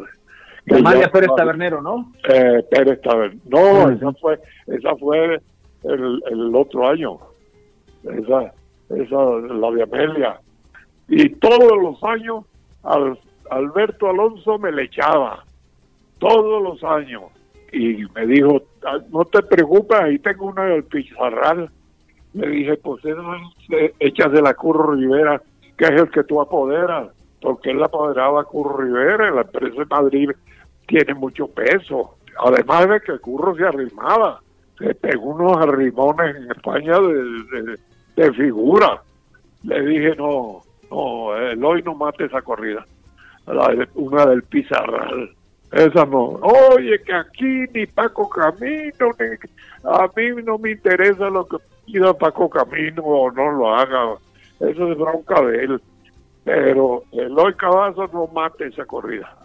[0.70, 2.12] Amalia Pérez Tabernero, ¿no?
[2.28, 3.40] Eh, Pérez Tabernero.
[3.46, 5.40] No, esa fue, esa fue
[5.84, 7.18] el, el otro año.
[8.04, 8.52] Esa,
[8.90, 10.40] esa, la de Amelia.
[11.08, 12.44] Y todos los años
[12.82, 13.18] al,
[13.50, 15.44] Alberto Alonso me le echaba.
[16.18, 17.22] Todos los años.
[17.72, 21.70] Y me dijo, ah, no te preocupes, ahí tengo una del Pizarral.
[22.34, 23.02] Le dije, pues
[23.98, 25.42] echas de la Curro Rivera,
[25.76, 27.08] que es el que tú apoderas
[27.40, 30.30] porque él apoderaba a Curro Rivera, la empresa de Madrid
[30.90, 32.16] tiene mucho peso.
[32.44, 34.40] Además de que Curro se arrimaba,
[34.76, 36.98] se pegó unos arrimones en España
[38.16, 39.00] de, figura.
[39.62, 42.84] Le dije, no, no, el hoy no mate esa corrida,
[43.94, 45.30] una del Pizarral.
[45.72, 46.40] Esa no.
[46.72, 49.12] Oye, que aquí ni Paco Camino,
[49.84, 54.16] a mí no me interesa lo que pida Paco Camino o no lo haga.
[54.58, 55.80] Eso es bronca de él.
[56.42, 59.39] Pero Eloy Cavazos no mate esa corrida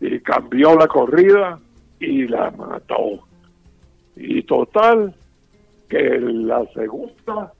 [0.00, 1.58] y cambió la corrida
[2.00, 3.26] y la mató.
[4.16, 5.14] Y total,
[5.88, 7.52] que la segunda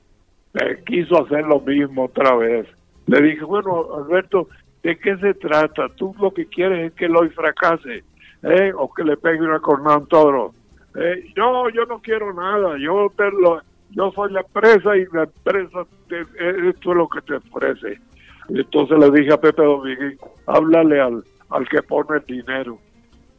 [0.52, 2.66] me quiso hacer lo mismo otra vez.
[3.06, 4.48] Le dije, bueno, Alberto,
[4.82, 5.88] ¿de qué se trata?
[5.96, 8.04] Tú lo que quieres es que Eloy fracase,
[8.42, 8.72] ¿eh?
[8.76, 10.54] O que le pegue una cornada a un toro.
[10.94, 11.24] ¿eh?
[11.36, 15.86] No, yo no quiero nada, yo te lo, yo soy la empresa y la empresa,
[16.10, 18.00] esto es lo que te ofrece.
[18.48, 22.78] Entonces le dije a Pepe Domínguez, háblale al, al que pone el dinero.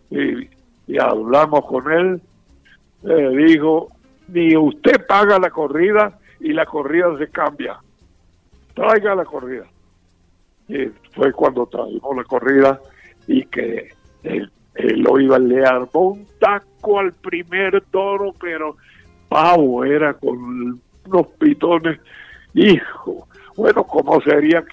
[0.10, 0.50] Y,
[0.98, 2.22] hablamos con él,
[3.04, 3.90] le dijo,
[4.28, 7.80] ni usted paga la corrida y la corrida se cambia.
[8.74, 9.66] Traiga la corrida.
[10.68, 12.80] Y fue cuando traímos la corrida
[13.28, 13.90] y que
[14.24, 18.78] él, lo iba, le armó un taco al primer toro, pero
[19.28, 22.00] pavo era con unos pitones.
[22.54, 24.64] Hijo, bueno, ¿cómo sería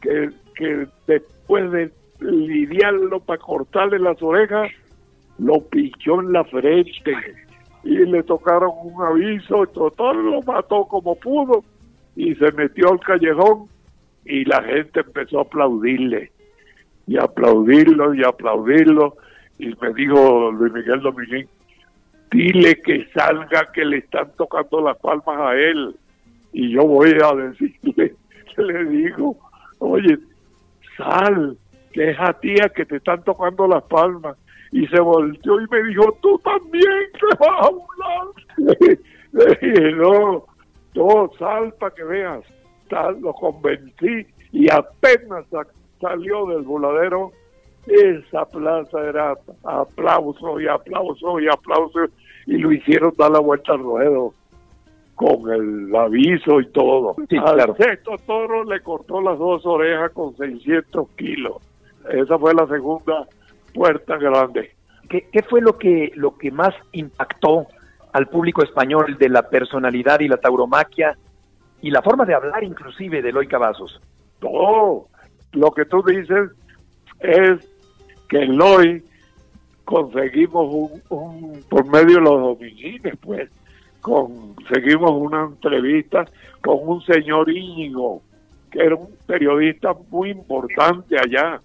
[0.00, 4.70] que, que después de lidiarlo para cortarle las orejas,
[5.38, 7.14] lo pichó en la frente
[7.84, 11.64] y le tocaron un aviso, total lo mató como pudo
[12.14, 13.68] y se metió al callejón
[14.24, 16.30] y la gente empezó a aplaudirle
[17.06, 19.16] y aplaudirlo y aplaudirlo
[19.58, 21.48] y me dijo Luis Miguel Dominguín,
[22.30, 25.96] dile que salga que le están tocando las palmas a él
[26.52, 28.14] y yo voy a decirle,
[28.56, 29.36] le digo,
[29.78, 30.18] oye,
[30.96, 31.56] sal,
[31.92, 34.36] que es a ti que te están tocando las palmas.
[34.70, 38.98] Y se volteó y me dijo, tú también te vas a burlar.
[39.32, 40.44] Le dije, no,
[40.94, 42.42] todo sal para que veas.
[42.88, 45.46] Tal, lo convencí y apenas
[46.00, 47.32] salió del voladero,
[47.86, 49.34] esa plaza era
[49.64, 52.00] aplauso y aplauso y aplauso
[52.46, 54.34] y lo hicieron dar la vuelta al ruedo
[55.14, 57.16] con el aviso y todo.
[57.44, 61.56] al sexto toro le cortó las dos orejas con 600 kilos.
[62.10, 63.26] Esa fue la segunda
[63.74, 64.74] puerta grande.
[65.08, 67.66] ¿Qué, qué fue lo que, lo que más impactó
[68.12, 71.16] al público español de la personalidad y la tauromaquia
[71.80, 74.00] y la forma de hablar inclusive de Eloy Cavazos?
[74.38, 75.08] Todo.
[75.52, 76.50] Lo que tú dices
[77.20, 77.68] es
[78.28, 79.04] que Eloy
[79.84, 83.50] conseguimos un, por medio de los domicilios, pues,
[84.00, 86.24] conseguimos una entrevista
[86.62, 88.22] con un señor Íñigo,
[88.70, 91.60] que era un periodista muy importante allá.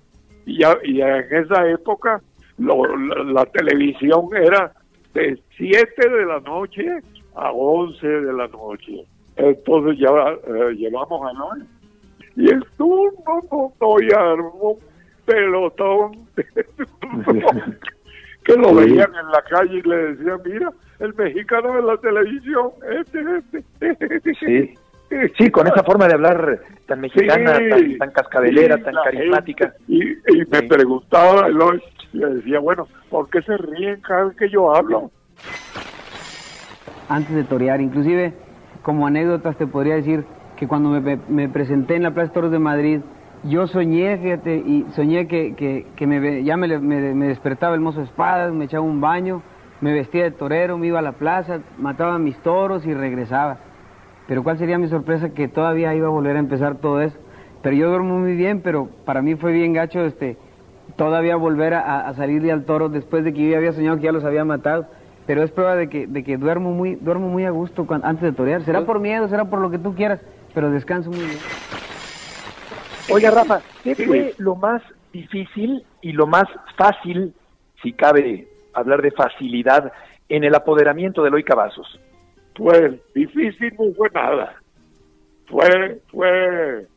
[0.47, 2.21] Y, ya, y en esa época
[2.57, 4.71] la, televisión era
[5.13, 6.85] de 7 de la noche
[7.35, 9.05] a 11 de la noche.
[9.35, 11.33] Entonces ya eh, llevamos a.
[12.37, 13.11] Y estuvo
[13.51, 14.79] no, no, y armó un
[15.25, 16.27] pelotón
[18.45, 22.71] que lo veían en la calle y le decían, mira, el mexicano de la televisión,
[22.99, 23.19] este,
[23.81, 24.33] este, este.
[24.35, 24.73] Sí.
[25.37, 27.59] Sí, con esa forma de hablar tan mexicana,
[27.97, 29.73] tan, cascabelera, tan carismática.
[29.87, 30.01] Y,
[30.51, 35.11] me preguntaba, y le decía, bueno, ¿por qué se ríen cada vez que yo hablo?
[37.09, 38.33] Antes de torear, inclusive
[38.81, 40.25] como anécdotas te podría decir
[40.57, 43.01] que cuando me, presenté en la Plaza Toros de Madrid,
[43.43, 48.05] yo soñé, fíjate, y soñé que, que, me, ya me, me, despertaba el mozo de
[48.05, 49.41] espadas, me echaba un baño,
[49.79, 53.59] me vestía de torero, me iba a la plaza, mataba mis toros y regresaba.
[54.27, 57.17] Pero cuál sería mi sorpresa que todavía iba a volver a empezar todo eso.
[57.61, 60.37] Pero yo duermo muy bien, pero para mí fue bien gacho este
[60.95, 64.11] todavía volver a, a salirle al toro después de que yo había soñado que ya
[64.11, 64.87] los había matado.
[65.25, 68.31] Pero es prueba de que, de que duermo muy duermo muy a gusto antes de
[68.31, 68.63] torear.
[68.63, 70.21] Será por miedo, será por lo que tú quieras,
[70.53, 71.37] pero descanso muy bien.
[73.11, 76.45] Oiga, Rafa, ¿qué fue lo más difícil y lo más
[76.77, 77.33] fácil,
[77.81, 79.91] si cabe hablar de facilidad,
[80.29, 81.99] en el apoderamiento de Eloy Cavazos?
[82.57, 84.55] Pues difícil no fue nada.
[85.45, 86.87] Fue, fue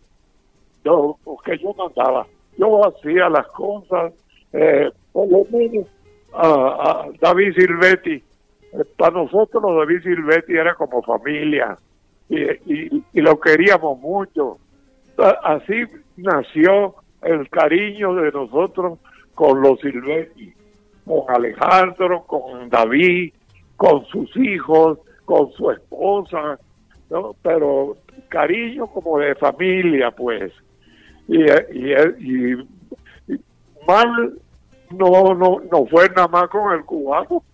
[0.85, 2.27] lo que yo mandaba.
[2.57, 4.15] Yo hacía las cosas,
[4.53, 5.87] eh, por lo menos
[6.33, 8.15] a, David Silvetti.
[8.73, 11.77] Eh, para nosotros David Silvetti era como familia
[12.29, 14.59] y, y, lo queríamos mucho.
[15.45, 15.85] Así
[16.17, 18.99] nació el cariño de nosotros
[19.35, 20.55] con los Silvetti,
[21.05, 23.35] con Alejandro, con David,
[23.77, 24.99] con sus hijos,
[25.31, 26.59] con su esposa,
[27.09, 27.37] ¿no?
[27.41, 27.97] pero
[28.29, 30.53] cariño como de familia, pues.
[31.29, 32.57] Y, y,
[33.87, 34.35] mal
[34.91, 37.45] no, no, no fue nada más con el cubano.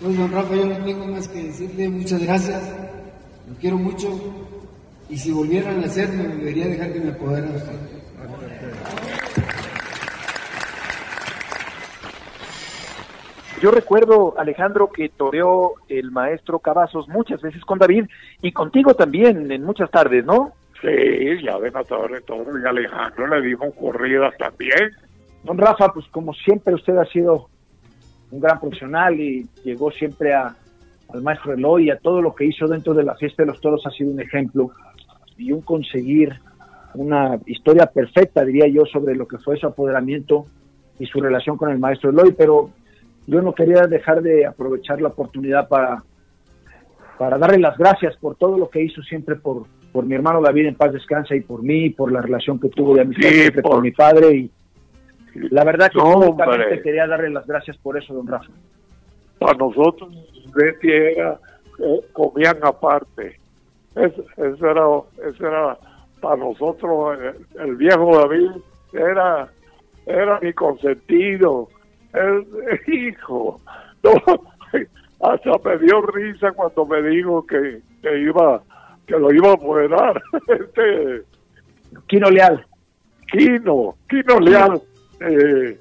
[0.00, 2.76] Pues don Rafa, yo no tengo más que decirle muchas gracias,
[3.48, 4.08] lo quiero mucho
[5.08, 7.52] y si volvieran a hacerme, debería dejar que me apoderen.
[13.62, 18.06] Yo recuerdo, Alejandro, que toreó el maestro Cavazos muchas veces con David
[18.42, 20.50] y contigo también en muchas tardes, ¿no?
[20.80, 20.88] Sí,
[21.44, 24.90] ya de matador todo y Alejandro le dimos corridas también.
[25.44, 27.50] Don Rafa, pues como siempre usted ha sido
[28.32, 30.56] un gran profesional y llegó siempre a,
[31.14, 33.60] al maestro Eloy y a todo lo que hizo dentro de la fiesta de los
[33.60, 34.72] toros ha sido un ejemplo
[35.38, 36.34] y un conseguir
[36.94, 40.46] una historia perfecta, diría yo, sobre lo que fue su apoderamiento
[40.98, 42.70] y su relación con el maestro Eloy, pero
[43.26, 46.02] yo no quería dejar de aprovechar la oportunidad para,
[47.18, 50.66] para darle las gracias por todo lo que hizo siempre por, por mi hermano David
[50.66, 53.80] en paz descansa y por mí, por la relación que tuvo de amistad siempre por...
[53.80, 54.50] mi padre y
[55.34, 56.36] la verdad que no,
[56.82, 58.50] quería darle las gracias por eso, don Rafa.
[59.38, 60.10] Para nosotros,
[60.54, 61.38] Betty era,
[61.78, 63.38] eh, comían aparte.
[63.94, 64.84] Eso, era,
[65.30, 65.78] eso era
[66.20, 68.50] para nosotros, el, eh, el viejo David
[68.92, 69.48] era,
[70.06, 71.68] era mi consentido
[72.14, 72.46] el,
[72.86, 73.60] hijo,
[75.20, 78.62] hasta me dio risa cuando me dijo que, iba,
[79.06, 80.22] que lo iba a apoderar.
[80.48, 81.22] Este,
[82.06, 82.66] Quino Leal.
[83.30, 84.80] Quino, Quino Leal.
[85.20, 85.78] Eh,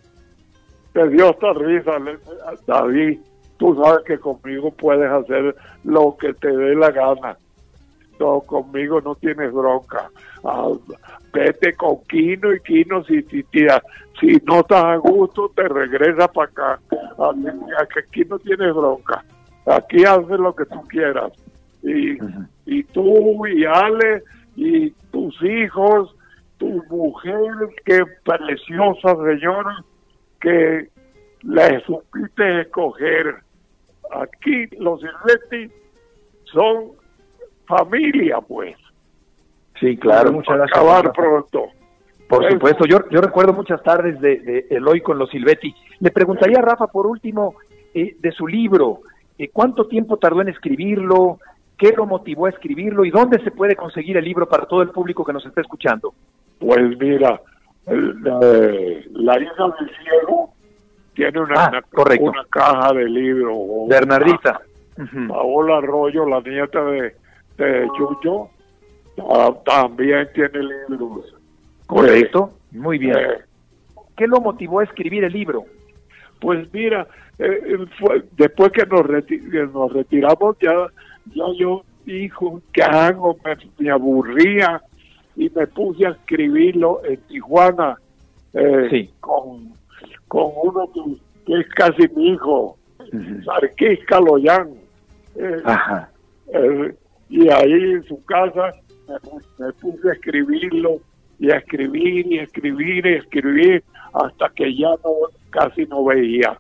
[0.93, 1.91] me dio esta risa,
[2.67, 3.19] David.
[3.57, 7.37] Tú sabes que conmigo puedes hacer lo que te dé la gana.
[8.21, 10.11] No, conmigo no tienes bronca.
[10.43, 10.69] Ah,
[11.33, 13.43] vete con Quino y Quino si, si,
[14.19, 16.79] si no estás a gusto te regresas para acá.
[17.81, 19.25] Aquí, no tienes bronca.
[19.65, 21.31] Aquí haces lo que tú quieras.
[21.81, 22.19] Y,
[22.67, 24.21] y tú y Ale
[24.55, 26.15] y tus hijos,
[26.59, 27.51] tu mujer,
[27.85, 29.83] qué preciosa señora,
[30.39, 30.89] que
[31.41, 33.37] le supiste escoger.
[34.11, 35.73] Aquí los Silvetti
[36.43, 37.00] son
[37.77, 38.75] familia, pues.
[39.79, 40.77] Sí, claro, muchas gracias.
[40.77, 41.69] Acabar pronto.
[42.27, 45.75] Por supuesto, yo, yo recuerdo muchas tardes de, de Eloy con los Silvetti.
[45.99, 47.55] Le preguntaría a Rafa, por último,
[47.93, 49.01] eh, de su libro,
[49.37, 51.39] eh, ¿cuánto tiempo tardó en escribirlo?
[51.77, 53.03] ¿Qué lo motivó a escribirlo?
[53.03, 56.13] ¿Y dónde se puede conseguir el libro para todo el público que nos está escuchando?
[56.59, 57.41] Pues mira,
[57.85, 60.49] la hija del cielo
[61.15, 63.57] tiene una, ah, una, caja de libros.
[63.89, 64.61] Bernardita.
[65.27, 67.15] Paola Arroyo, la nieta de,
[67.57, 68.49] de Chucho,
[69.65, 71.35] también tiene libros.
[71.87, 73.17] Correcto, muy bien.
[73.17, 73.41] Eh,
[74.15, 75.65] ¿qué lo motivó a escribir el libro?
[76.39, 79.05] Pues mira, eh, fue, después que nos,
[79.73, 80.87] nos retiramos ya,
[81.33, 83.37] ya yo dijo, ¿qué hago?
[83.77, 84.81] Me, aburría
[85.35, 87.97] y me puse a escribirlo en Tijuana
[88.53, 89.73] eh, con,
[90.27, 90.89] con uno
[91.45, 92.77] que, es casi mi hijo,
[93.45, 94.69] Sarkis Caloyán.
[95.35, 95.61] Eh,
[96.53, 96.95] eh,
[97.31, 98.73] y ahí en su casa
[99.07, 100.99] me, puse a escribirlo
[101.39, 105.13] y a escribir y a escribir y a escribir hasta que ya no
[105.49, 106.59] casi no veía.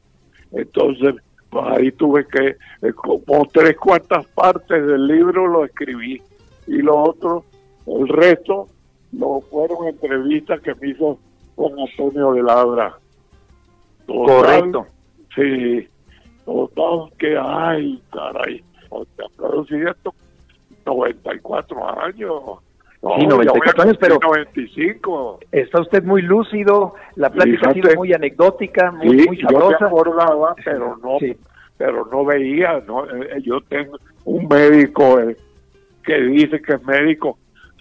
[0.53, 1.15] Entonces,
[1.49, 2.55] pues ahí tuve que,
[2.87, 6.21] eh, como tres cuartas partes del libro lo escribí
[6.67, 7.43] y lo otro,
[7.85, 8.69] el resto,
[9.11, 11.19] lo fueron entrevistas que me hizo
[11.55, 12.97] con Antonio de Labra.
[14.07, 14.87] Correcto.
[15.35, 15.85] Sí,
[16.45, 18.63] total que, ay, caray,
[19.37, 20.13] pero si esto,
[20.95, 22.41] 94 años.
[23.01, 25.39] No, sí, 94 años, pero 95.
[25.51, 29.77] está usted muy lúcido, la plática ha sido muy anecdótica, muy, muy sabrosa.
[29.79, 31.17] Yo me acordaba, pero no,
[31.77, 35.35] pero no veía, no, eh, yo tengo un médico eh,
[36.03, 37.39] que dice que es médico,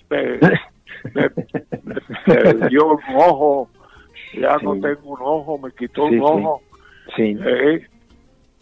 [0.09, 0.39] me,
[2.71, 3.69] dio un ojo,
[4.33, 6.63] ya no tengo un ojo, me quitó un ojo,
[7.15, 7.37] sí.
[7.45, 7.87] Eh,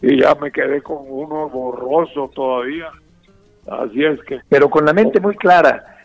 [0.01, 2.89] y ya me quedé con uno borroso todavía.
[3.69, 4.39] Así es que.
[4.49, 5.97] Pero con la mente muy clara.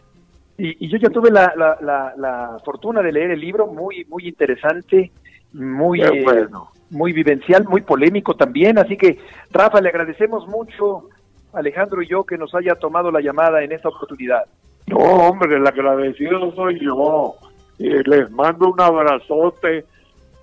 [0.57, 5.11] Y, yo ya tuve la, la, la, fortuna de leer el libro, muy, muy interesante,
[5.53, 6.71] muy, bueno.
[6.91, 8.79] muy vivencial, muy polémico también.
[8.79, 9.19] Así que,
[9.51, 11.09] Rafa, le agradecemos mucho,
[11.53, 14.45] Alejandro y yo, que nos haya tomado la llamada en esta oportunidad.
[14.87, 17.35] No, hombre, el agradecido soy yo.
[17.79, 19.85] Y les mando un abrazote,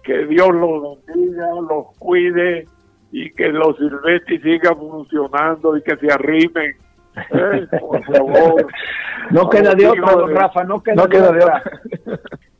[0.03, 2.67] que Dios los bendiga, los cuide
[3.11, 6.76] y que los Silvestri sigan funcionando y que se arrimen
[7.16, 8.68] eh, por favor.
[9.32, 11.64] no queda de otra, don Rafa, no queda, de, otra.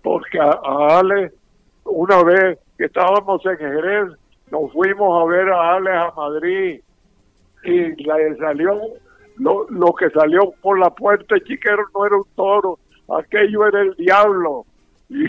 [0.02, 1.32] Porque a, Ale,
[1.86, 4.08] una vez que estábamos en Jerez,
[4.52, 6.82] nos fuimos a ver a Ale a Madrid
[7.64, 8.80] y le salió,
[9.38, 12.80] lo, lo que salió por la puerta chiquero no era un toro,
[13.18, 14.66] aquello era el diablo.
[15.10, 15.28] y,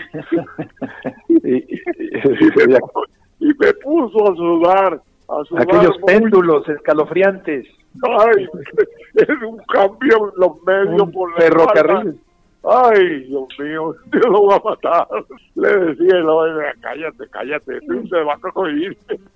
[3.39, 5.01] me puso a sudar.
[5.29, 7.67] Aquellos péndulos escalofriantes.
[8.03, 8.47] Ay,
[9.15, 12.19] es un cambio en los medios por la ferrocarril.
[12.65, 15.07] Ay, Dios mío, Dios lo va a matar.
[15.55, 16.39] Le decía, no,
[16.79, 18.95] cállate, cállate, tú se va a coger.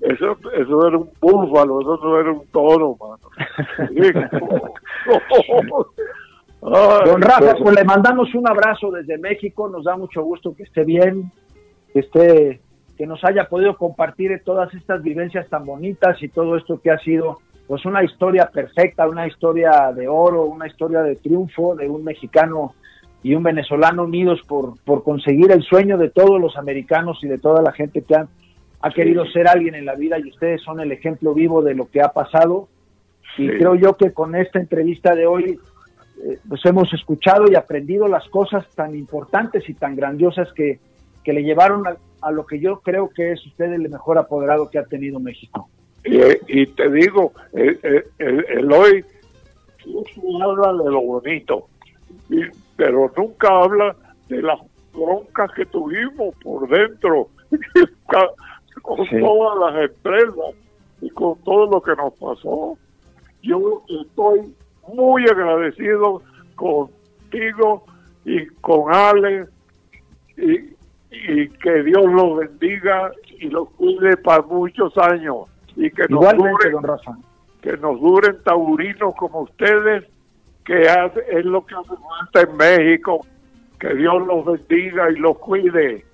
[0.00, 3.18] eso, eso era un búfalo, eso no era un toro, mano.
[6.62, 10.82] Don Rafa, pues le mandamos un abrazo desde México, nos da mucho gusto que esté
[10.84, 11.30] bien,
[11.92, 12.62] que esté
[12.96, 16.98] que nos haya podido compartir todas estas vivencias tan bonitas y todo esto que ha
[16.98, 22.04] sido pues una historia perfecta, una historia de oro, una historia de triunfo de un
[22.04, 22.74] mexicano
[23.22, 27.38] y un venezolano unidos por, por conseguir el sueño de todos los americanos y de
[27.38, 28.28] toda la gente que ha,
[28.82, 31.90] ha querido ser alguien en la vida y ustedes son el ejemplo vivo de lo
[31.90, 32.68] que ha pasado.
[33.38, 35.58] Y creo yo que con esta entrevista de hoy
[36.22, 40.78] eh, pues hemos escuchado y aprendido las cosas tan importantes y tan grandiosas que,
[41.24, 44.70] que le llevaron a, a lo que yo creo que es usted el mejor apoderado
[44.70, 45.68] que ha tenido México.
[46.04, 47.78] Y, te digo, el,
[48.18, 49.04] el, hoy
[50.42, 51.68] habla de lo bonito,
[52.76, 53.96] pero nunca habla
[54.28, 54.60] de las
[54.92, 57.28] broncas que tuvimos por dentro,
[58.82, 60.54] con todas las empresas
[61.00, 62.76] y con todo lo que nos pasó.
[63.42, 64.54] Yo estoy
[64.92, 66.20] muy agradecido
[66.54, 67.84] contigo
[68.26, 69.48] y con Alex
[70.36, 70.73] y,
[71.28, 76.76] y que Dios los bendiga y los cuide para muchos años y que nos duren,
[77.60, 80.04] que nos duren taurinos como ustedes
[80.64, 83.26] que hace, es lo que hace falta en México
[83.78, 86.04] que Dios los bendiga y los cuide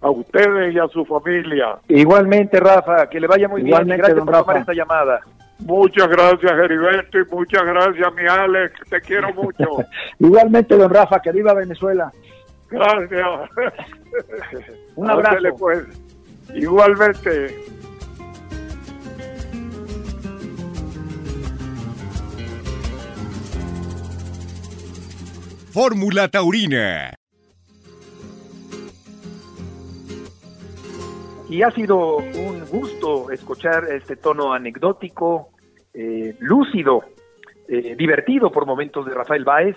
[0.00, 4.32] a ustedes y a su familia igualmente Rafa que le vaya muy bien gracias por
[4.32, 5.20] tomar esta llamada
[5.66, 8.74] Muchas gracias, Heriberto, y muchas gracias, mi Alex.
[8.90, 9.84] Te quiero mucho.
[10.18, 12.12] Igualmente, don Rafa, que viva Venezuela.
[12.72, 13.50] Gracias.
[14.96, 15.56] Un abrazo.
[15.58, 15.84] Pues.
[16.54, 17.54] Igualmente.
[25.70, 27.14] Fórmula Taurina.
[31.48, 35.50] Y ha sido un gusto escuchar este tono anecdótico,
[35.92, 37.04] eh, lúcido,
[37.68, 39.76] eh, divertido por momentos de Rafael Báez,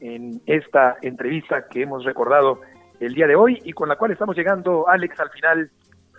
[0.00, 2.60] en esta entrevista que hemos recordado
[3.00, 5.70] el día de hoy y con la cual estamos llegando, Alex, al final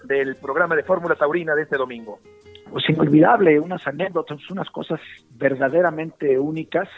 [0.03, 2.19] del programa de Fórmula Taurina de este domingo.
[2.69, 4.99] Pues inolvidable, unas anécdotas, unas cosas
[5.31, 6.89] verdaderamente únicas.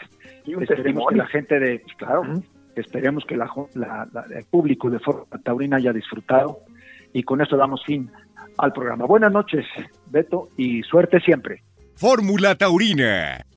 [0.44, 1.18] Y un testimonio.
[1.22, 2.22] la gente de, pues, claro,
[2.78, 3.50] Esperemos que la,
[4.34, 6.60] el público de Fórmula Taurina haya disfrutado
[7.12, 8.10] y con esto damos fin
[8.56, 9.04] al programa.
[9.04, 9.64] Buenas noches,
[10.06, 11.62] Beto, y suerte siempre.
[11.96, 13.44] Fórmula Taurina